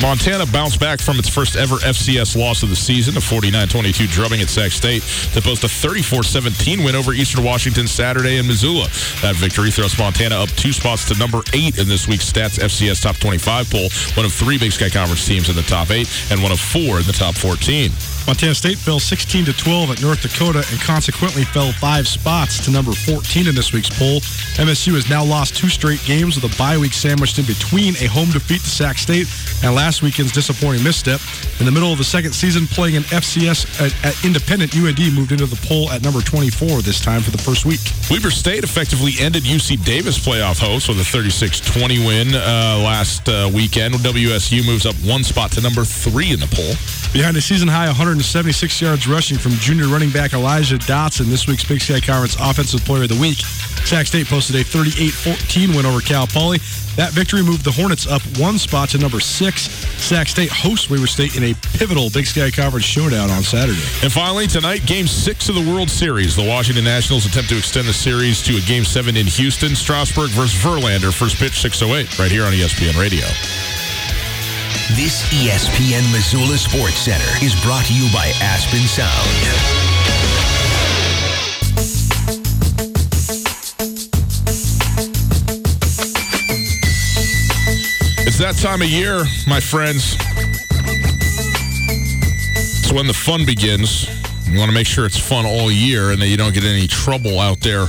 [0.00, 4.40] Montana bounced back from its first ever FCS loss of the season, a 49-22 drubbing
[4.40, 5.02] at Sac State,
[5.32, 8.88] to post a 34-17 win over Eastern Washington Saturday in Missoula.
[9.20, 13.02] That victory throws Montana up two spots to number eight in this week's Stats FCS
[13.02, 16.42] Top 25 poll, one of three Big Sky Conference teams in the top eight, and
[16.42, 17.90] one of four in the top 14.
[18.26, 22.70] Montana State fell 16 to 12 at North Dakota and consequently fell five spots to
[22.70, 24.20] number 14 in this week's poll.
[24.56, 28.06] MSU has now lost two straight games with a bye week sandwiched in between a
[28.06, 29.28] home defeat to Sac State
[29.62, 31.20] and last weekend's disappointing misstep.
[31.60, 35.32] In the middle of the second season, playing in FCS at, at Independent, UAD moved
[35.32, 37.80] into the poll at number 24 this time for the first week.
[38.10, 43.50] Weber State effectively ended UC Davis playoff hopes with a 36-20 win uh, last uh,
[43.52, 43.94] weekend.
[43.94, 46.74] WSU moves up one spot to number three in the poll.
[47.12, 51.64] Behind a season high 176 yards rushing from junior running back Elijah Dotson, this week's
[51.64, 53.38] Big Sky Conference Offensive Player of the Week.
[53.82, 56.58] Sac State posted a 38-14 win over Cal Poly.
[56.94, 59.62] That victory moved the Hornets up one spot to number six.
[59.98, 63.82] Sac State hosts Weber State in a pivotal Big Sky Conference showdown on Saturday.
[64.04, 66.36] And finally, tonight, Game 6 of the World Series.
[66.36, 69.74] The Washington Nationals attempt to extend the series to a Game 7 in Houston.
[69.74, 71.12] Strasburg versus Verlander.
[71.12, 73.26] First pitch, 608, right here on ESPN Radio.
[74.92, 79.10] This ESPN Missoula Sports Center is brought to you by Aspen Sound.
[88.26, 90.16] It's that time of year, my friends.
[92.78, 94.06] It's when the fun begins.
[94.46, 96.86] You want to make sure it's fun all year and that you don't get any
[96.86, 97.88] trouble out there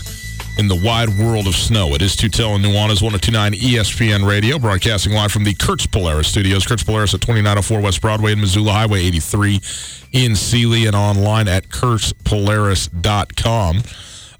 [0.58, 1.94] in the wide world of snow.
[1.96, 6.65] It is Tutel and Nuanez 1029 ESPN Radio, broadcasting live from the Kurtz Polaris studios.
[6.65, 9.62] Kurtz Polaris at 2904 West Broadway in Missoula, Highway 83
[10.13, 13.84] in Seeley, and online at kurtzpolaris.com.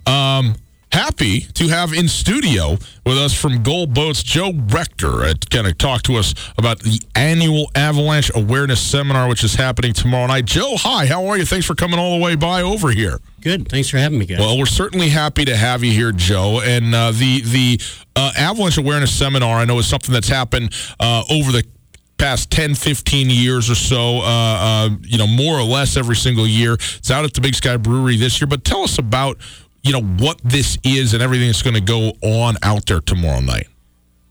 [0.08, 0.56] Um,
[0.92, 5.78] happy to have in studio with us from Gold Boats Joe Rector to kind of
[5.78, 10.46] talk to us about the annual Avalanche Awareness Seminar, which is happening tomorrow night.
[10.46, 11.46] Joe, hi, how are you?
[11.46, 13.20] Thanks for coming all the way by over here.
[13.46, 13.70] Good.
[13.70, 14.40] Thanks for having me, guys.
[14.40, 16.62] Well, we're certainly happy to have you here, Joe.
[16.62, 17.80] And uh, the the
[18.16, 21.64] uh, Avalanche Awareness Seminar, I know, is something that's happened uh, over the
[22.18, 26.48] past 10, 15 years or so, uh, uh, you know, more or less every single
[26.48, 26.74] year.
[26.74, 28.48] It's out at the Big Sky Brewery this year.
[28.48, 29.38] But tell us about,
[29.84, 33.42] you know, what this is and everything that's going to go on out there tomorrow
[33.42, 33.68] night.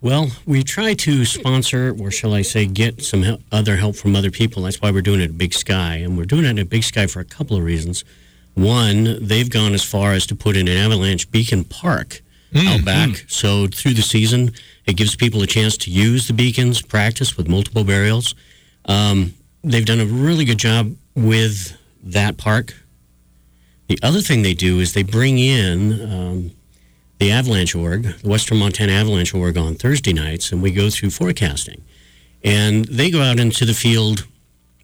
[0.00, 4.16] Well, we try to sponsor, or shall I say, get some help, other help from
[4.16, 4.64] other people.
[4.64, 5.98] That's why we're doing it at Big Sky.
[5.98, 8.05] And we're doing it at Big Sky for a couple of reasons.
[8.54, 12.22] One, they've gone as far as to put in an avalanche beacon park
[12.68, 13.24] out back.
[13.28, 14.52] So through the season,
[14.86, 18.34] it gives people a chance to use the beacons, practice with multiple burials.
[18.84, 22.74] Um, they've done a really good job with that park.
[23.88, 26.50] The other thing they do is they bring in um,
[27.18, 31.10] the Avalanche Org, the Western Montana Avalanche Org, on Thursday nights, and we go through
[31.10, 31.82] forecasting.
[32.44, 34.26] And they go out into the field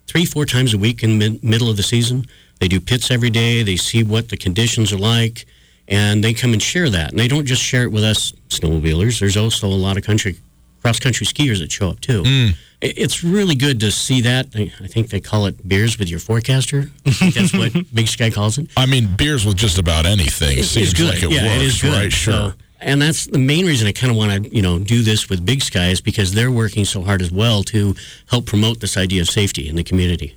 [0.07, 2.27] three, four times a week in the mid- middle of the season.
[2.61, 3.63] They do pits every day.
[3.63, 5.47] They see what the conditions are like,
[5.89, 7.11] and they come and share that.
[7.11, 9.19] And they don't just share it with us snowmobilers.
[9.19, 10.37] There's also a lot of country
[10.83, 12.23] cross country skiers that show up too.
[12.23, 12.49] Hmm.
[12.83, 14.49] I- It's really good to see that.
[14.55, 16.91] I think they call it beers with your forecaster.
[17.07, 18.69] I think that's what Big Sky calls it.
[18.77, 21.09] I mean, beers with just about anything It- seems good.
[21.15, 21.93] like it yeah, works, it is good.
[21.93, 22.13] right?
[22.13, 22.33] Sure.
[22.35, 25.29] So- and that's the main reason I kind of want to, you know, do this
[25.29, 27.95] with Big Sky is because they're working so hard as well to
[28.31, 30.35] help promote this idea of safety in the community.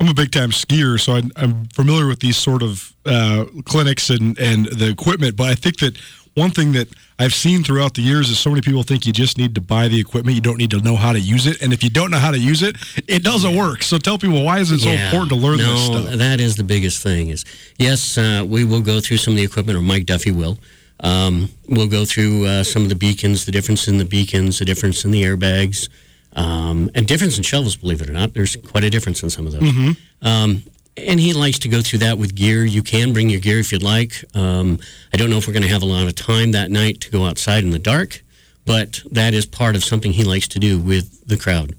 [0.00, 4.10] I'm a big time skier, so I'm, I'm familiar with these sort of uh, clinics
[4.10, 5.36] and, and the equipment.
[5.36, 5.96] But I think that
[6.34, 9.38] one thing that I've seen throughout the years is so many people think you just
[9.38, 10.34] need to buy the equipment.
[10.34, 11.62] You don't need to know how to use it.
[11.62, 12.76] And if you don't know how to use it,
[13.06, 13.84] it doesn't work.
[13.84, 15.06] So tell people why is it so Yeah.
[15.06, 16.18] important to learn no, this stuff?
[16.18, 17.28] that is the biggest thing.
[17.28, 17.44] Is
[17.78, 20.58] yes, uh, we will go through some of the equipment, or Mike Duffy will.
[21.00, 24.64] Um, we'll go through uh, some of the beacons, the difference in the beacons, the
[24.64, 25.88] difference in the airbags,
[26.34, 27.76] um, and difference in shovels.
[27.76, 29.62] Believe it or not, there's quite a difference in some of those.
[29.62, 30.26] Mm-hmm.
[30.26, 30.62] Um,
[30.96, 32.64] and he likes to go through that with gear.
[32.64, 34.24] You can bring your gear if you'd like.
[34.34, 34.78] Um,
[35.12, 37.10] I don't know if we're going to have a lot of time that night to
[37.10, 38.22] go outside in the dark,
[38.64, 41.74] but that is part of something he likes to do with the crowd.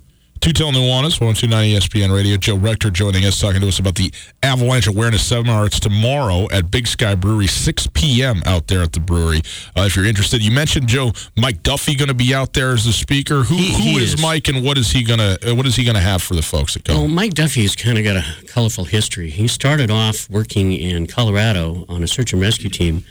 [0.46, 2.38] Tutel Nuanez, 1229 ESPN Radio.
[2.38, 5.66] Joe Rector joining us, talking to us about the Avalanche Awareness Seminar.
[5.66, 8.44] It's tomorrow at Big Sky Brewery, 6 p.m.
[8.46, 9.42] out there at the brewery.
[9.76, 12.86] Uh, if you're interested, you mentioned Joe Mike Duffy going to be out there as
[12.86, 13.42] the speaker.
[13.42, 14.22] Who He- who he is, is.
[14.22, 16.36] Mike, and what is he going to uh, what is he going to have for
[16.36, 16.96] the folks that come?
[16.96, 19.32] Well, Mike Duffy's kind of got a colorful history.
[19.32, 23.04] He started off working in Colorado on a search and rescue team.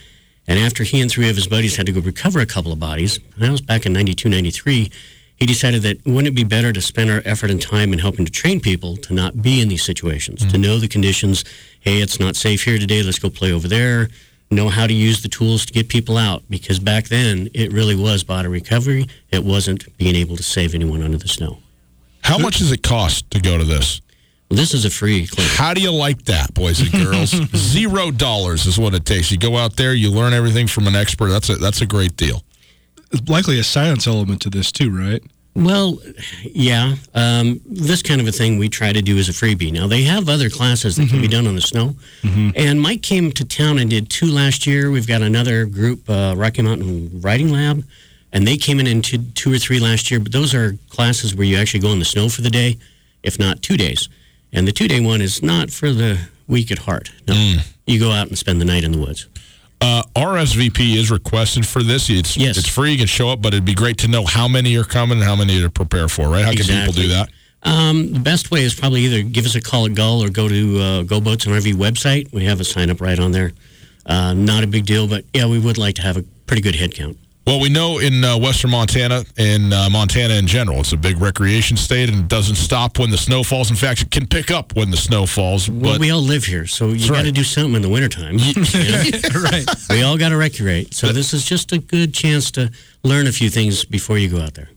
[0.47, 2.79] And after he and three of his buddies had to go recover a couple of
[2.79, 4.93] bodies, and that was back in 92, 93,
[5.37, 8.25] he decided that wouldn't it be better to spend our effort and time in helping
[8.25, 10.63] to train people to not be in these situations, to mm-hmm.
[10.63, 11.45] know the conditions.
[11.81, 13.03] Hey, it's not safe here today.
[13.03, 14.09] Let's go play over there.
[14.51, 17.97] Know how to use the tools to get people out because back then it really
[17.97, 19.07] was body recovery.
[19.33, 21.59] It wasn't being able to save anyone under the snow.
[22.23, 24.01] How much does it cost to go to this?
[24.49, 25.53] Well, this is a free clinic.
[25.53, 27.31] How do you like that, boys and girls?
[27.57, 29.31] Zero dollars is what it takes.
[29.31, 31.29] You go out there, you learn everything from an expert.
[31.29, 32.43] That's a that's a great deal.
[33.29, 35.23] Likely a science element to this too, right?
[35.57, 35.99] Well,
[36.43, 36.97] yeah.
[37.15, 39.73] Um, this kind of a thing we try to do as a freebie.
[39.73, 41.95] Now, they have other classes that can be done on the snow.
[42.57, 44.91] And Mike came to town and did two last year.
[44.91, 47.85] We've got another group, uh, Rocky Mountain Riding Lab,
[48.33, 50.19] and they came in and did two or three last year.
[50.19, 52.77] But those are classes where you actually go in the snow for the day,
[53.23, 54.09] if not two days.
[54.53, 57.13] And the two day one is not for the weak at heart.
[57.29, 57.35] No.
[57.87, 59.29] You go out and spend the night in the woods.
[59.85, 62.09] Uh, RSVP is requested for this.
[62.09, 62.57] It's Yes.
[62.57, 62.93] it's free.
[62.93, 65.27] You can show up, but it'd be great to know how many are coming and
[65.27, 66.29] how many to prepare for.
[66.31, 66.45] Right?
[66.45, 67.29] How can people do that?
[67.65, 70.49] Um, the best way is probably either give us a call at Gull or go
[70.49, 72.33] to uh, Go Boats and RV website.
[72.33, 73.53] We have a sign up right on there.
[74.07, 76.75] Uh, not a big deal, but yeah, we would like to have a pretty good
[76.77, 77.19] head count.
[77.47, 81.19] Well, we know in uh, western Montana and uh, Montana in general, it's a big
[81.21, 83.69] recreation state and it doesn't stop when the snow falls.
[83.69, 85.69] In fact, it can pick up when the snow falls.
[85.69, 87.35] Well, we all live here, so you got to right.
[87.35, 88.39] do something in the wintertime.
[89.43, 89.67] right.
[89.91, 90.95] we all got to recreate.
[90.95, 94.41] So this is just a good chance to learn a few things before you go
[94.41, 94.71] out there.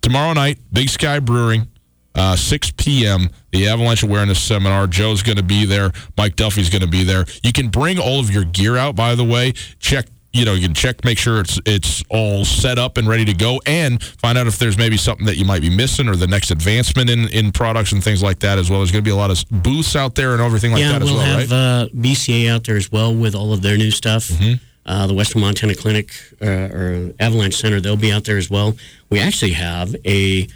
[0.00, 1.68] tomorrow night, Big Sky Brewing,
[2.14, 4.86] uh, 6 p.m., the Avalanche Awareness Seminar.
[4.86, 5.92] Joe's going to be there.
[6.16, 7.26] Mike Duffy's going to be there.
[7.42, 9.52] You can bring all of your gear out, by the way.
[9.80, 10.06] Check.
[10.32, 13.32] You know, you can check, make sure it's it's all set up and ready to
[13.32, 16.26] go, and find out if there's maybe something that you might be missing or the
[16.26, 18.80] next advancement in, in products and things like that as well.
[18.80, 21.02] There's going to be a lot of booths out there and everything like yeah, that
[21.02, 21.56] as we'll well, have right?
[21.56, 24.30] uh, BCA out there as well with all of their new stuff.
[24.84, 28.76] Uh, the Western Montana Clinic uh, or Avalanche Center, they'll be out there as well.
[29.10, 30.46] We actually have a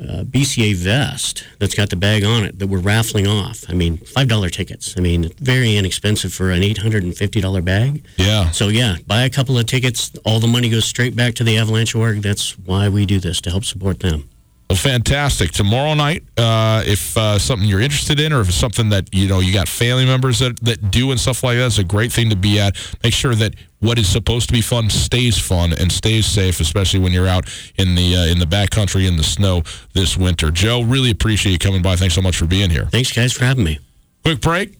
[0.00, 3.64] uh, BCA vest that's got the bag on it that we're raffling off.
[3.68, 4.94] I mean, five dollar tickets.
[4.96, 8.04] I mean, very inexpensive for an eight hundred and fifty dollar bag.
[8.16, 8.50] yeah.
[8.50, 10.10] So yeah, buy a couple of tickets.
[10.24, 12.22] All the money goes straight back to the Avalanche org.
[12.22, 14.28] That's why we do this to help support them.
[14.70, 15.50] Well, fantastic.
[15.52, 19.28] Tomorrow night, uh, if uh, something you're interested in, or if it's something that you
[19.28, 22.10] know you got family members that, that do and stuff like that, it's a great
[22.10, 22.74] thing to be at.
[23.02, 27.00] Make sure that what is supposed to be fun stays fun and stays safe, especially
[27.00, 29.62] when you're out in the uh, in the backcountry in the snow
[29.92, 30.50] this winter.
[30.50, 31.96] Joe, really appreciate you coming by.
[31.96, 32.86] Thanks so much for being here.
[32.86, 33.78] Thanks, guys, for having me.
[34.22, 34.78] Quick break.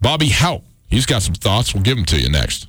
[0.00, 1.72] Bobby Hauck, he's got some thoughts.
[1.72, 2.68] We'll give them to you next.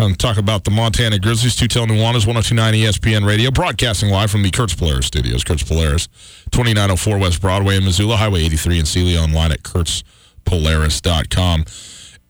[0.00, 4.50] Um, talk about the Montana Grizzlies, Tutel Nuanez, 1029 ESPN Radio, broadcasting live from the
[4.50, 5.42] Kurtz Polaris studios.
[5.42, 6.06] Kurtz Polaris,
[6.52, 11.64] 2904 West Broadway in Missoula, Highway 83 in Seeley, online at kurtzpolaris.com.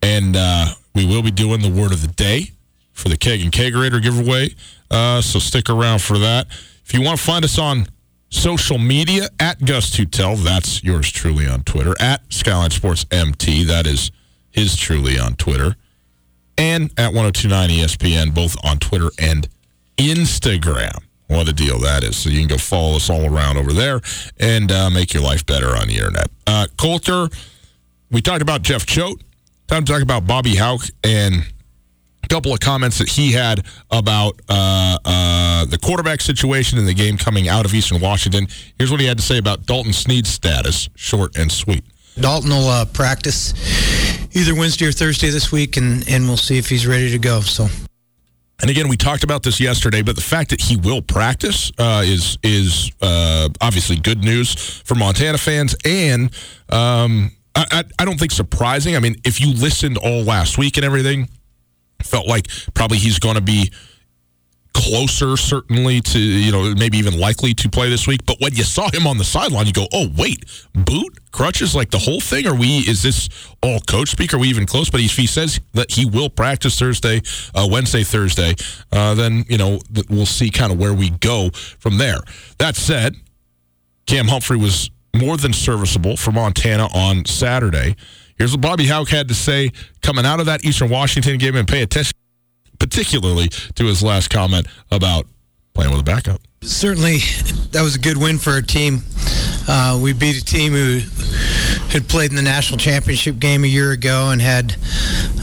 [0.00, 2.52] And uh, we will be doing the word of the day
[2.92, 4.54] for the Keg and Kegerator giveaway,
[4.90, 6.46] uh, so stick around for that.
[6.86, 7.86] If you want to find us on
[8.30, 13.86] social media, at Gus Tutel, that's yours truly on Twitter, at Skyline Sports MT, that
[13.86, 14.10] is
[14.50, 15.76] his truly on Twitter
[16.58, 19.48] and at 1029 ESPN, both on Twitter and
[19.96, 21.02] Instagram.
[21.28, 22.16] What a deal that is.
[22.16, 24.00] So you can go follow us all around over there
[24.38, 26.28] and uh, make your life better on the internet.
[26.46, 27.28] Uh, Colter,
[28.10, 29.22] we talked about Jeff Choate.
[29.66, 31.44] Time to talk about Bobby Hauck and
[32.24, 36.94] a couple of comments that he had about uh, uh, the quarterback situation in the
[36.94, 38.48] game coming out of Eastern Washington.
[38.78, 41.84] Here's what he had to say about Dalton Sneed's status, short and sweet.
[42.20, 43.54] Dalton will uh, practice
[44.36, 47.40] either Wednesday or Thursday this week, and, and we'll see if he's ready to go.
[47.40, 47.68] So.
[48.60, 52.02] And again, we talked about this yesterday, but the fact that he will practice uh,
[52.04, 54.54] is is uh, obviously good news
[54.84, 56.30] for Montana fans, and
[56.68, 58.96] um, I, I don't think surprising.
[58.96, 61.28] I mean, if you listened all last week and everything,
[62.02, 63.70] felt like probably he's going to be
[64.74, 68.26] closer, certainly to you know maybe even likely to play this week.
[68.26, 70.44] But when you saw him on the sideline, you go, "Oh wait,
[70.74, 72.78] boot crutches like the whole thing." Are we?
[72.78, 73.28] Is this
[73.62, 74.34] all coach speak?
[74.34, 74.90] Are we even close?
[74.90, 77.22] But he says that he will practice Thursday,
[77.54, 78.54] uh, Wednesday, Thursday.
[78.92, 82.18] Uh, then you know we'll see kind of where we go from there.
[82.58, 83.16] That said,
[84.06, 87.96] Cam Humphrey was more than serviceable for Montana on Saturday.
[88.36, 91.66] Here's what Bobby Hauck had to say coming out of that Eastern Washington game and
[91.66, 92.12] pay attention
[92.78, 95.26] particularly to his last comment about
[95.74, 96.40] playing with a backup.
[96.62, 97.18] Certainly,
[97.72, 99.02] that was a good win for our team.
[99.68, 101.00] Uh, we beat a team who
[101.90, 104.74] had played in the national championship game a year ago and had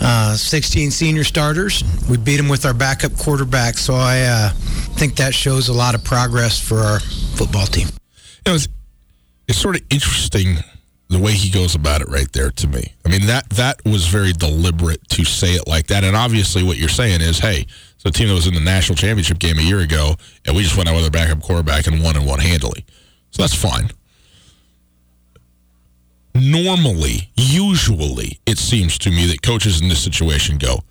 [0.02, 1.84] uh, 16 senior starters.
[2.10, 4.50] We beat them with our backup quarterback, so I uh,
[4.96, 7.88] think that shows a lot of progress for our football team.
[7.88, 8.68] You know, it's,
[9.48, 10.58] it's sort of interesting
[11.08, 12.94] the way he goes about it right there to me.
[13.06, 16.04] I mean that that was very deliberate to say it like that.
[16.04, 17.68] And obviously what you're saying is, hey,
[18.06, 20.16] a team that was in the national championship game a year ago,
[20.46, 22.86] and we just went out with our backup quarterback and won and won handily.
[23.32, 23.90] So that's fine.
[26.36, 30.82] Normally, usually, it seems to me that coaches in this situation go,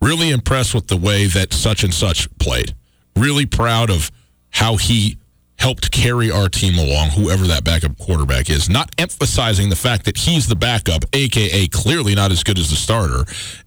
[0.00, 2.74] really impressed with the way that such and such played.
[3.14, 4.10] Really proud of
[4.52, 5.18] how he
[5.58, 10.16] helped carry our team along, whoever that backup quarterback is, not emphasizing the fact that
[10.16, 13.26] he's the backup, aka clearly not as good as the starter,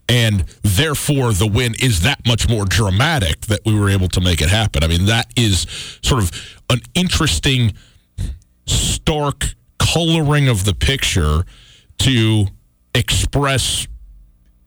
[0.09, 4.41] and therefore the win is that much more dramatic that we were able to make
[4.41, 4.83] it happen.
[4.83, 5.67] I mean, that is
[6.01, 6.31] sort of
[6.71, 7.73] an interesting,
[8.65, 9.53] stark
[9.93, 11.43] coloring of the picture
[11.99, 12.45] to
[12.95, 13.87] express,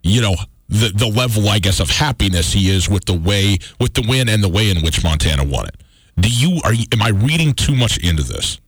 [0.03, 0.35] you know,
[0.69, 4.29] the the level, I guess, of happiness he is with the way with the win
[4.29, 5.77] and the way in which Montana won it.
[6.19, 8.61] Do you are you, am I reading too much into this?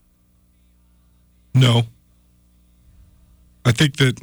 [1.54, 1.82] No.
[3.64, 4.20] I think that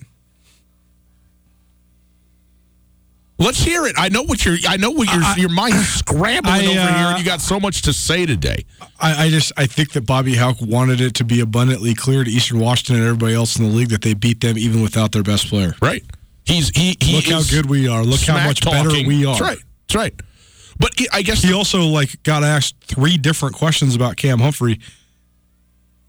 [3.38, 3.95] Let's hear it.
[3.97, 7.09] I know what your I know what your your mind's scrambling I, over here, uh,
[7.11, 8.65] and you got so much to say today.
[8.99, 12.29] I, I just I think that Bobby Hauck wanted it to be abundantly clear to
[12.29, 15.23] Eastern Washington and everybody else in the league that they beat them even without their
[15.23, 15.75] best player.
[15.81, 16.03] Right?
[16.45, 16.95] He's he.
[17.01, 18.03] he Look how good we are.
[18.03, 19.33] Look how much better we are.
[19.33, 19.59] That's right.
[19.88, 20.21] That's right.
[20.77, 24.79] But I guess He also like got asked three different questions about Cam Humphrey.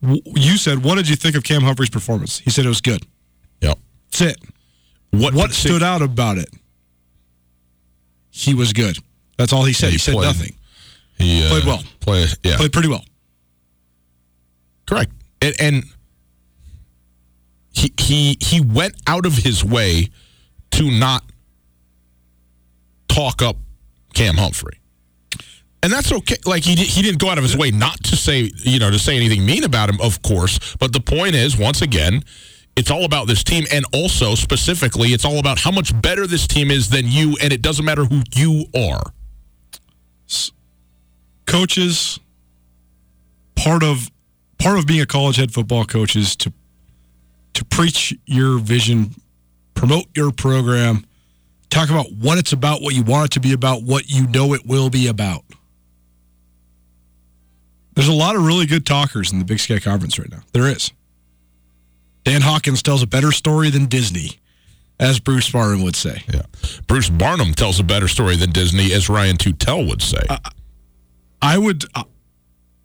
[0.01, 3.05] You said, "What did you think of Cam Humphrey's performance?" He said it was good.
[3.63, 3.79] Yep.
[4.11, 4.39] That's it.
[5.11, 6.51] What What stood out about it?
[8.37, 8.99] He was good.
[9.39, 9.87] That's all he said.
[9.89, 10.57] He, he said played- nothing.
[11.19, 11.83] He uh, Played well.
[12.01, 12.57] Play, yeah.
[12.59, 13.03] Played pretty well.
[14.87, 15.11] Correct.
[15.41, 15.85] And, and
[17.73, 20.11] he he he went out of his way
[20.73, 21.25] to not
[23.09, 23.57] talk up
[24.13, 24.79] Cam Humphrey.
[25.83, 26.37] And that's okay.
[26.45, 28.99] Like he he didn't go out of his way not to say, you know, to
[28.99, 32.23] say anything mean about him, of course, but the point is once again,
[32.77, 36.47] it's all about this team and also specifically it's all about how much better this
[36.47, 39.13] team is than you and it doesn't matter who you are.
[41.47, 42.19] coaches
[43.55, 44.11] part of
[44.59, 46.53] part of being a college head football coach is to
[47.55, 49.15] to preach your vision
[49.75, 51.05] promote your program
[51.71, 54.55] talk about what it's about what you want it to be about what you know
[54.55, 55.45] it will be about.
[57.95, 60.41] There's a lot of really good talkers in the big sky conference right now.
[60.53, 60.93] There is
[62.27, 64.33] dan hawkins tells a better story than disney
[65.01, 66.43] as bruce Barnum would say Yeah.
[66.87, 70.23] Bruce Barnum tells a better story than Disney as Ryan Tutel would say.
[71.43, 71.85] I would,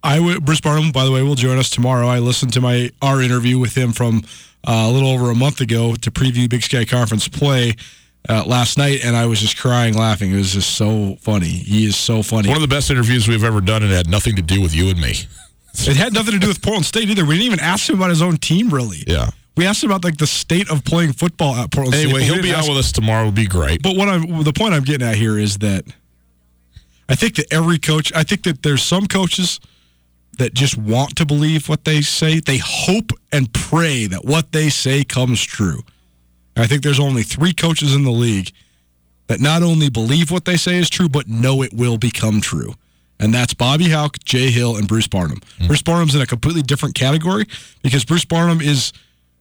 [0.04, 0.46] I would.
[0.46, 2.08] Bruce Barnum, by the way, will join us tomorrow.
[2.08, 4.24] I listened to my our interview with him from
[4.68, 7.76] uh, a little over a month ago to preview Big Sky Conference play
[8.30, 10.32] uh, last night, and I was just crying, laughing.
[10.32, 11.48] It was just so funny.
[11.48, 12.50] He is so funny.
[12.50, 14.76] One of the best interviews we've ever done, and it had nothing to do with
[14.76, 15.14] you and me.
[15.74, 17.26] it had nothing to do with Portland State either.
[17.26, 19.04] We didn't even ask him about his own team, really.
[19.08, 19.30] Yeah.
[19.58, 22.06] We asked him about like the state of playing football at Portland State.
[22.06, 23.22] Anyway, but we he'll didn't be ask- out with us tomorrow.
[23.28, 23.82] It'll be great.
[23.82, 25.84] But what I'm the point I'm getting at here is that
[27.10, 29.60] I think that every coach, I think that there's some coaches
[30.38, 32.40] that just want to believe what they say.
[32.40, 35.82] They hope and pray that what they say comes true.
[36.56, 38.52] And I think there's only three coaches in the league
[39.28, 42.74] that not only believe what they say is true, but know it will become true.
[43.22, 45.40] And that's Bobby Hauck, Jay Hill, and Bruce Barnum.
[45.60, 45.68] Mm.
[45.68, 47.46] Bruce Barnum's in a completely different category
[47.84, 48.92] because Bruce Barnum is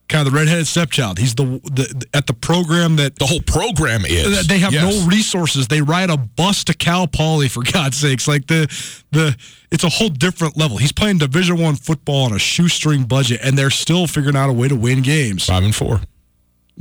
[0.07, 1.17] kind of the redheaded stepchild.
[1.17, 4.45] He's the, the at the program that the whole program is.
[4.47, 4.83] they have Yes.
[4.83, 5.67] no resources.
[5.69, 8.27] They ride a bus to Cal Poly for God's sakes.
[8.27, 8.67] Like the
[9.11, 9.35] the
[9.71, 10.77] it's a whole different level.
[10.77, 14.53] He's playing Division One football on a shoestring budget, and they're still figuring out a
[14.53, 15.45] way to win games.
[15.45, 16.01] Five and four.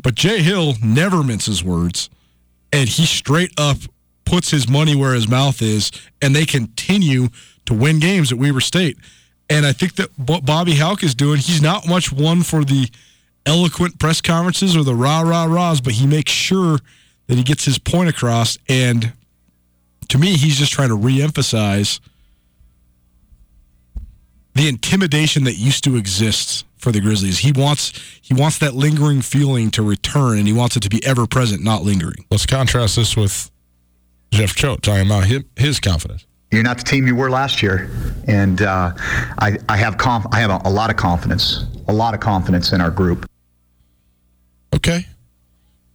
[0.02, 2.10] But Jay Hill never minces words,
[2.72, 3.76] and he straight up
[4.30, 5.90] puts his money where his mouth is,
[6.22, 7.28] and they continue
[7.66, 8.96] to win games at Weber State.
[9.50, 12.88] And I think that what Bobby Hauck is doing, he's not much one for the
[13.44, 16.78] eloquent press conferences or the rah rah rahs, but he makes sure
[17.26, 18.56] that he gets his point across.
[18.68, 19.12] And
[20.08, 21.98] to me, he's just trying to reemphasize
[24.54, 27.40] the intimidation that used to exist for the Grizzlies.
[27.40, 31.04] He wants he wants that lingering feeling to return, and he wants it to be
[31.04, 32.24] ever present, not lingering.
[32.30, 33.50] Let's contrast this with
[34.30, 36.26] Jeff Choate talking about his, his confidence.
[36.50, 37.90] You're not the team you were last year,
[38.26, 38.92] and uh,
[39.38, 42.72] I, I have conf- I have a, a lot of confidence, a lot of confidence
[42.72, 43.28] in our group.
[44.74, 45.06] Okay.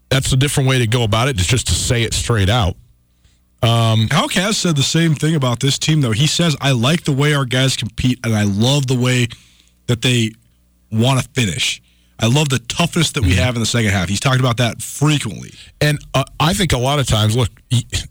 [0.09, 2.77] That's a different way to go about it, just to say it straight out.
[3.61, 6.11] Um, Hauck has said the same thing about this team, though.
[6.11, 9.27] He says, "I like the way our guys compete, and I love the way
[9.87, 10.31] that they
[10.91, 11.81] want to finish.
[12.19, 14.81] I love the toughness that we have in the second half." He's talked about that
[14.81, 15.53] frequently.
[15.81, 17.49] And uh, I think a lot of times, look,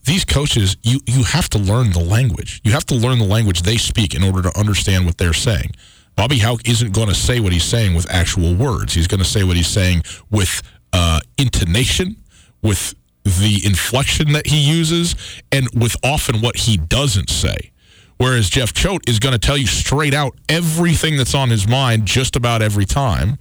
[0.05, 2.61] these coaches, you you have to learn the language.
[2.65, 5.73] You have to learn the language they speak in order to understand what they're saying.
[6.17, 8.95] Bobby Hauck isn't going to say what he's saying with actual words.
[8.95, 12.17] He's going to say what he's saying with uh, intonation,
[12.63, 12.95] with
[13.25, 15.17] the inflection that he uses,
[15.51, 17.73] and with often what he doesn't say.
[18.17, 22.07] Whereas Jeff Choate is going to tell you straight out everything that's on his mind
[22.07, 23.39] just about every time.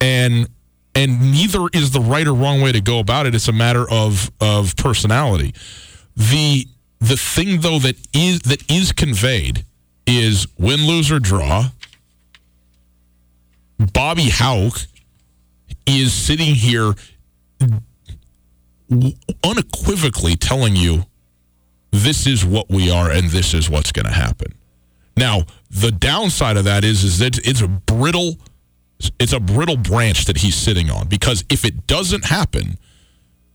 [0.00, 0.48] And
[0.94, 3.34] and neither is the right or wrong way to go about it.
[3.34, 5.54] It's a matter of of personality.
[6.16, 6.66] The
[7.00, 9.64] the thing though that is that is conveyed
[10.06, 11.70] is win, lose, or draw.
[13.92, 14.78] Bobby Hauck
[15.86, 16.94] is sitting here
[19.44, 21.04] unequivocally telling you
[21.90, 24.52] this is what we are and this is what's going to happen.
[25.16, 28.38] Now, the downside of that is is that it's a brittle
[29.18, 32.78] it's a brittle branch that he's sitting on because if it doesn't happen,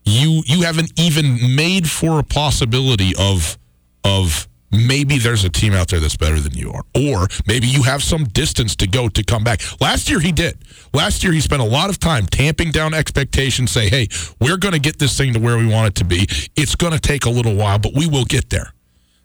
[0.04, 3.58] you you haven't even made for a possibility of
[4.04, 6.82] of maybe there's a team out there that's better than you are.
[6.94, 9.60] Or maybe you have some distance to go to come back.
[9.80, 10.58] Last year he did.
[10.94, 14.08] Last year he spent a lot of time tamping down expectations, say, hey,
[14.40, 16.26] we're going to get this thing to where we want it to be.
[16.56, 18.72] It's going to take a little while, but we will get there.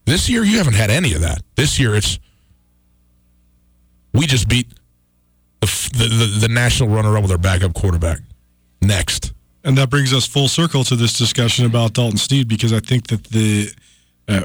[0.06, 1.42] This year you haven't had any of that.
[1.56, 2.20] This year it's
[4.14, 4.68] we just beat
[6.08, 8.20] the the, national runner-up with our backup quarterback.
[8.82, 9.34] Next.
[9.64, 13.08] And that brings us full circle to this discussion about Dalton Sneed because I think
[13.08, 13.70] that the
[14.28, 14.44] uh,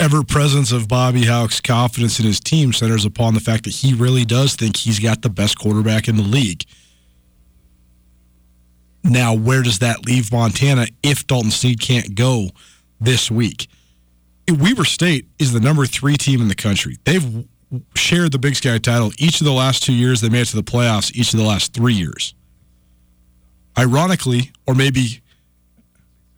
[0.00, 3.94] ever presence of Bobby Hauck's confidence in his team centers upon the fact that he
[3.94, 6.64] really does think he's got the best quarterback in the league.
[9.04, 12.48] Now, where does that leave Montana if Dalton Sneed can't go
[13.00, 13.68] this week?
[14.50, 16.98] Weber State is the number three team in the country.
[17.04, 17.46] They've
[17.94, 20.20] shared the Big Sky title each of the last two years.
[20.20, 22.34] They made it to the playoffs each of the last three years
[23.78, 25.20] ironically, or maybe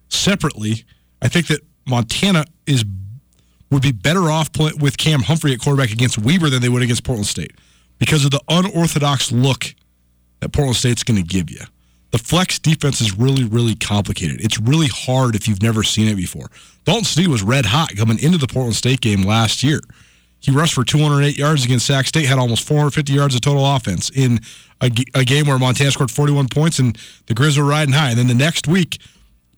[0.09, 0.85] separately,
[1.23, 2.85] I think that Montana is
[3.71, 6.83] would be better off play, with Cam Humphrey at quarterback against Weber than they would
[6.83, 7.53] against Portland State
[7.99, 9.75] because of the unorthodox look
[10.39, 11.61] that Portland State's going to give you.
[12.13, 14.41] The flex defense is really, really complicated.
[14.41, 16.49] It's really hard if you've never seen it before.
[16.85, 19.81] Dalton Sneed was red hot coming into the Portland State game last year.
[20.41, 24.11] He rushed for 208 yards against Sac State, had almost 450 yards of total offense
[24.11, 24.41] in
[24.81, 28.11] a, a game where Montana scored 41 points and the Grizz were riding high.
[28.11, 29.01] And then the next week,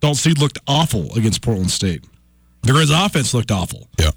[0.00, 2.04] Dalton Sneed looked awful against Portland State.
[2.62, 3.88] The Grizz offense looked awful.
[3.98, 4.10] Yeah.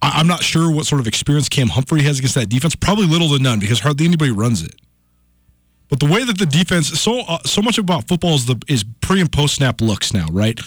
[0.00, 2.74] I, am not sure what sort of experience Cam Humphrey has against that defense.
[2.74, 4.74] Probably little to none because hardly anybody runs it.
[5.88, 8.82] But the way that the defense so uh, so much about football is the is
[9.02, 10.58] pre and post snap looks now, right?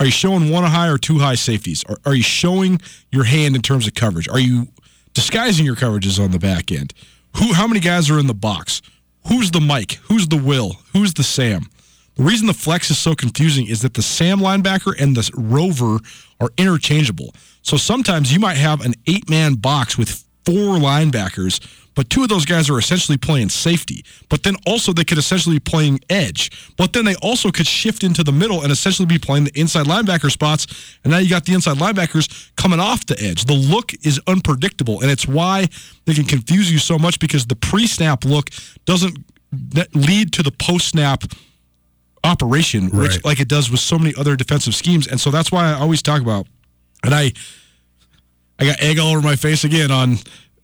[0.00, 1.84] Are you showing one high or two high safeties?
[1.88, 2.80] Are, are you showing
[3.10, 4.28] your hand in terms of coverage?
[4.28, 4.68] Are you
[5.12, 6.94] disguising your coverages on the back end?
[7.36, 7.52] Who?
[7.52, 8.80] How many guys are in the box?
[9.28, 9.98] Who's the Mike?
[10.04, 10.76] Who's the Will?
[10.92, 11.68] Who's the Sam?
[12.14, 15.98] The reason the flex is so confusing is that the Sam linebacker and the Rover
[16.40, 17.34] are interchangeable.
[17.62, 21.60] So sometimes you might have an eight man box with four linebackers
[21.98, 24.04] but two of those guys are essentially playing safety.
[24.28, 26.72] But then also they could essentially be playing edge.
[26.76, 29.86] But then they also could shift into the middle and essentially be playing the inside
[29.86, 30.68] linebacker spots.
[31.02, 33.46] And now you got the inside linebackers coming off the edge.
[33.46, 35.66] The look is unpredictable, and it's why
[36.04, 38.50] they can confuse you so much because the pre-snap look
[38.84, 39.18] doesn't
[39.92, 41.24] lead to the post-snap
[42.22, 43.08] operation, right.
[43.08, 45.08] which like it does with so many other defensive schemes.
[45.08, 46.46] And so that's why I always talk about,
[47.02, 47.32] and I,
[48.60, 50.18] I got egg all over my face again on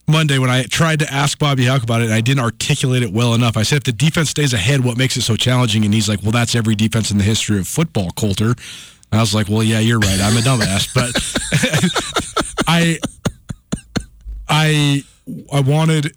[0.07, 3.11] Monday when I tried to ask Bobby Hauck about it, and I didn't articulate it
[3.11, 3.57] well enough.
[3.57, 5.83] I said, if the defense stays ahead, what makes it so challenging?
[5.83, 8.49] And he's like, well, that's every defense in the history of football, Colter.
[8.49, 10.19] And I was like, well, yeah, you're right.
[10.21, 10.93] I'm a dumbass.
[10.93, 11.11] but
[12.67, 12.99] I,
[14.47, 15.03] I,
[15.51, 16.15] I wanted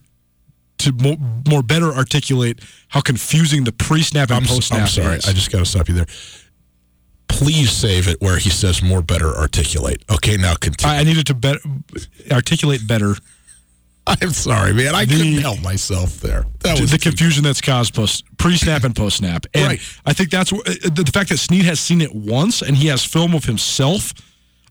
[0.79, 1.17] to more,
[1.49, 5.17] more better articulate how confusing the pre-snap and post-snap I'm sorry.
[5.17, 5.29] is.
[5.29, 6.07] I just got to stop you there
[7.29, 10.03] please save it where he says more better articulate.
[10.11, 10.97] Okay, now continue.
[10.97, 11.61] I, needed to better
[12.33, 13.15] articulate better
[14.23, 14.95] I'm sorry, man.
[14.95, 16.47] I the, couldn't help myself there.
[16.61, 19.45] That was the confusion that's caused post pre-snap and post-snap.
[19.53, 19.81] And right.
[20.07, 23.05] I think that's uh, the, fact that Sneed has seen it once and he has
[23.05, 24.15] film of himself.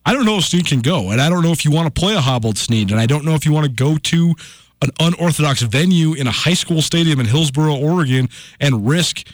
[0.04, 2.00] I don't know if Sneed can go, and I don't know if you want to
[2.00, 4.34] play a hobbled Sneed, and I don't know if you want to go to
[4.82, 8.28] an unorthodox venue in a high school stadium in Hillsboro, Oregon,
[8.58, 9.28] and risk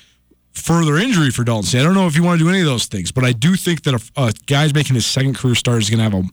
[0.53, 1.83] further injury for Dalton Sneed.
[1.83, 3.57] I don't know if you want to do any of those things, but I do
[3.57, 6.29] think that a, a guy's making his second career start is going to have a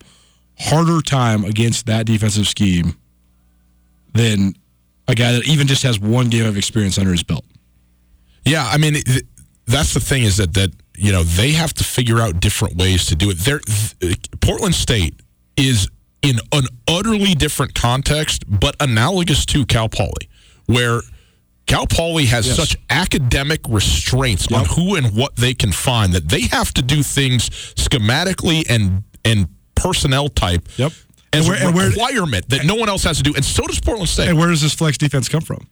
[0.59, 2.95] harder time against that defensive scheme
[4.14, 4.53] than
[5.07, 7.45] a guy that even just has one game of experience under his belt.
[8.45, 8.95] Yeah, I mean,
[9.68, 13.05] that's the thing is that that you know they have to figure out different ways
[13.07, 13.38] to do it.
[13.39, 13.59] There,
[14.41, 15.16] Portland State
[15.57, 15.89] is
[16.22, 20.30] in an utterly different context, but analogous to Cal Poly,
[20.66, 21.01] where
[21.68, 22.55] Cal Poly has yes.
[22.55, 24.62] such academic restraints yep.
[24.62, 29.03] on who and what they can find that they have to do things schematically and
[29.24, 30.91] and personnel type yep
[31.34, 33.79] as and where, a requirement that no one else has to do, and so does
[33.79, 34.27] Portland State.
[34.27, 35.67] And where does this flex defense come from?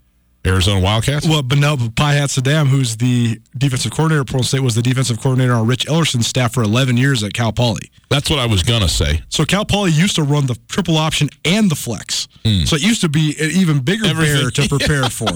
[0.46, 1.28] Arizona Wildcats?
[1.28, 5.54] Well, but no, Saadat, who's the defensive coordinator at Portland State, was the defensive coordinator
[5.54, 7.92] on Rich Ellerson's staff for 11 years at Cal Poly.
[8.10, 9.22] That's what I was going to say.
[9.30, 12.28] So Cal Poly used to run the triple option and the flex.
[12.46, 12.66] Mm.
[12.68, 14.42] So it used to be an even bigger Everything.
[14.42, 15.28] bear to prepare for.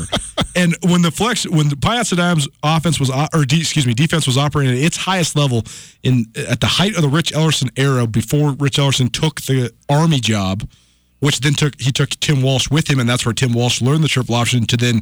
[0.55, 4.37] And when the flex, when Payam Saadat's offense was, or D, excuse me, defense was
[4.37, 5.63] operating at its highest level
[6.01, 10.19] in at the height of the Rich Ellerson era before Rich Ellerson took the Army
[10.19, 10.67] job–
[11.23, 14.03] which then took he took Tim Walsh with him, and that's where Tim Walsh learned
[14.03, 14.99] the triple option to then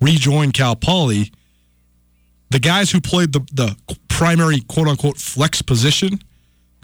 [0.00, 1.32] rejoin Cal Poly.
[2.50, 6.20] The guys who played the the primary quote unquote flex position,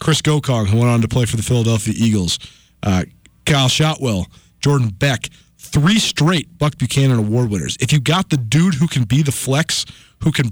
[0.01, 2.41] Chris Gocong, who went on to play for the Philadelphia Eagles,
[2.83, 3.05] uh,
[3.45, 4.27] Kyle Shotwell,
[4.61, 7.77] Jordan Beck, three straight Buck Buchanan Award winners.
[7.81, 9.87] If you got the dude who can be the flex,
[10.25, 10.51] who can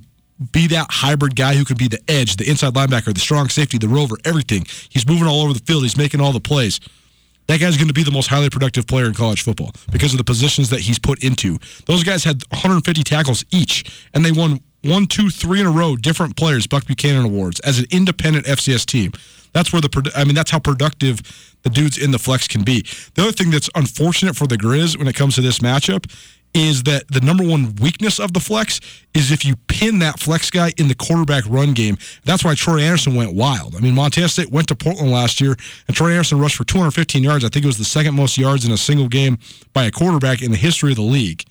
[0.52, 3.76] be that hybrid guy who could be the edge, the inside linebacker, the strong safety,
[3.76, 4.64] the rover, everything.
[4.88, 5.82] He's moving all over the field.
[5.82, 6.78] He's making all the plays.
[7.46, 10.18] That guy's going to be the most highly productive player in college football because of
[10.18, 11.58] the positions that he's put into.
[11.86, 15.96] Those guys had 150 tackles each, and they won one, two, three in a row,
[15.96, 19.12] different players, Buck Buchanan Awards, as an independent FCS team.
[19.52, 21.20] That's where the, I mean, that's how productive
[21.62, 22.82] the dudes in the flex can be.
[23.14, 26.10] The other thing that's unfortunate for the Grizz when it comes to this matchup
[26.54, 28.80] is that the number one weakness of the flex
[29.12, 31.98] is if you pin that flex guy in the quarterback run game.
[32.24, 33.74] That's why Troy Anderson went wild.
[33.74, 35.56] I mean, Montana State went to Portland last year,
[35.88, 37.44] and Troy Anderson rushed for 215 yards.
[37.44, 39.38] I think it was the second most yards in a single game
[39.72, 41.42] by a quarterback in the history of the league.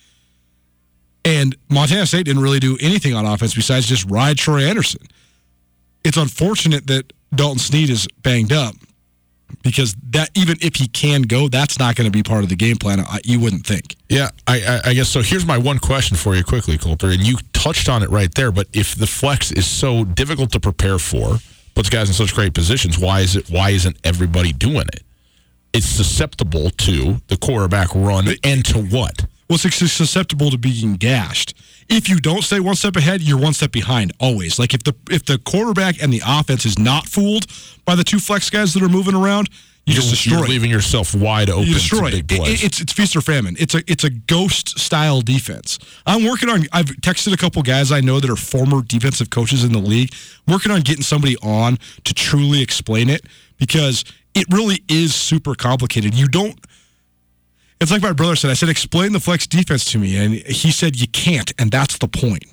[1.25, 5.01] And Montana State didn't really do anything on offense besides just ride Troy Anderson.
[6.05, 8.75] It's unfortunate that Dalton Sneed is banged up
[9.63, 12.55] because that even if he can go, that's not going to be part of the
[12.55, 12.99] game plan.
[12.99, 13.95] I, You wouldn't think.
[14.09, 15.21] Yeah, I, I, I, guess so.
[15.21, 18.51] Here's my one question for you, quickly, Colter, and you touched on it right there.
[18.51, 21.37] But if the flex is so difficult to prepare for,
[21.75, 23.49] puts guys in such great positions, why is it?
[23.49, 25.03] Why isn't everybody doing it?
[25.73, 29.25] It's susceptible to the quarterback run, and to what?
[29.49, 31.53] Well, it's susceptible to being gashed
[31.89, 34.59] if you don't stay one step ahead, you're one step behind always.
[34.59, 37.45] Like if the if the quarterback and the offense is not fooled
[37.85, 39.49] by the two flex guys that are moving around,
[39.85, 40.37] you you're, just destroy.
[40.37, 41.67] You're leaving yourself wide open.
[41.67, 42.25] You destroy it.
[42.29, 43.55] It's it's feast or famine.
[43.59, 45.79] It's a it's a ghost style defense.
[46.05, 46.65] I'm working on.
[46.71, 50.13] I've texted a couple guys I know that are former defensive coaches in the league.
[50.47, 53.25] working on getting somebody on to truly explain it
[53.57, 56.15] because it really is super complicated.
[56.15, 56.59] You don't
[57.83, 58.49] it's like my brother said.
[58.49, 60.17] I said, explain the flex defense to me.
[60.17, 61.51] And he said, you can't.
[61.59, 62.45] And that's the point.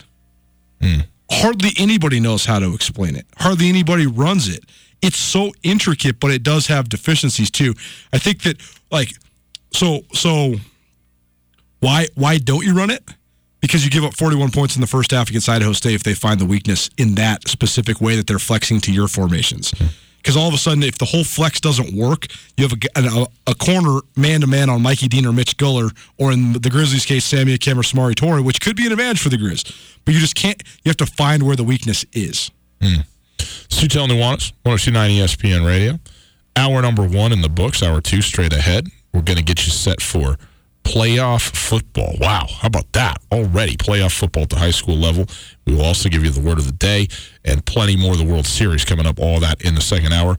[0.81, 1.07] Mm.
[1.31, 3.27] Hardly anybody knows how to explain it.
[3.39, 4.65] Hardly anybody runs it.
[5.03, 7.75] It's so intricate, but it does have deficiencies too.
[8.13, 8.61] I think that,
[8.91, 9.13] like,
[9.73, 10.57] so, so
[11.79, 13.03] why, why don't you run it?
[13.61, 16.15] Because you give up 41 points in the first half against Idaho State if they
[16.15, 19.71] find the weakness in that specific way that they're flexing to your formations.
[19.73, 19.91] Mm
[20.23, 23.27] because all of a sudden, if the whole flex doesn't work, you have a, a,
[23.49, 27.07] a corner man to man on Mikey Dean or Mitch Gueller, or in the Grizzlies'
[27.07, 29.99] case, Sammy Akem or Samori Toure, which could be an advantage for the Grizz.
[30.05, 30.63] But you just can't.
[30.85, 32.51] You have to find where the weakness is.
[32.81, 33.07] Mm.
[33.39, 35.99] Tutel Nuanez, 1029 ESPN Radio.
[36.57, 37.83] Hour number one in the books.
[37.83, 38.89] Hour two straight ahead.
[39.15, 40.37] We're going to get you set for
[40.85, 42.15] playoff football.
[42.21, 43.77] Wow, how about that already?
[43.77, 45.27] Playoff football at the high school level.
[45.67, 47.09] We will also give you the word of the day
[47.45, 49.21] and plenty more of the World Series coming up.
[49.21, 50.37] All that in the second hour.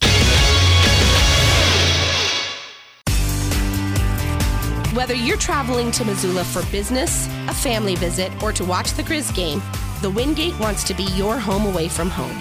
[4.93, 9.33] Whether you're traveling to Missoula for business, a family visit, or to watch the Grizz
[9.33, 9.61] game,
[10.01, 12.37] the Wingate wants to be your home away from home.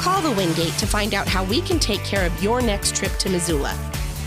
[0.00, 3.12] Call the Wingate to find out how we can take care of your next trip
[3.18, 3.76] to Missoula.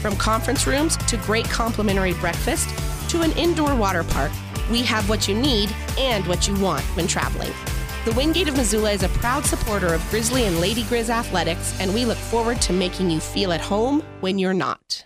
[0.04, 2.68] From conference rooms to great complimentary breakfast
[3.10, 4.34] to an indoor water park,
[4.70, 7.54] we have what you need and what you want when traveling.
[8.04, 11.94] The Wingate of Missoula is a proud supporter of Grizzly and Lady Grizz athletics, and
[11.94, 15.06] we look forward to making you feel at home when you're not.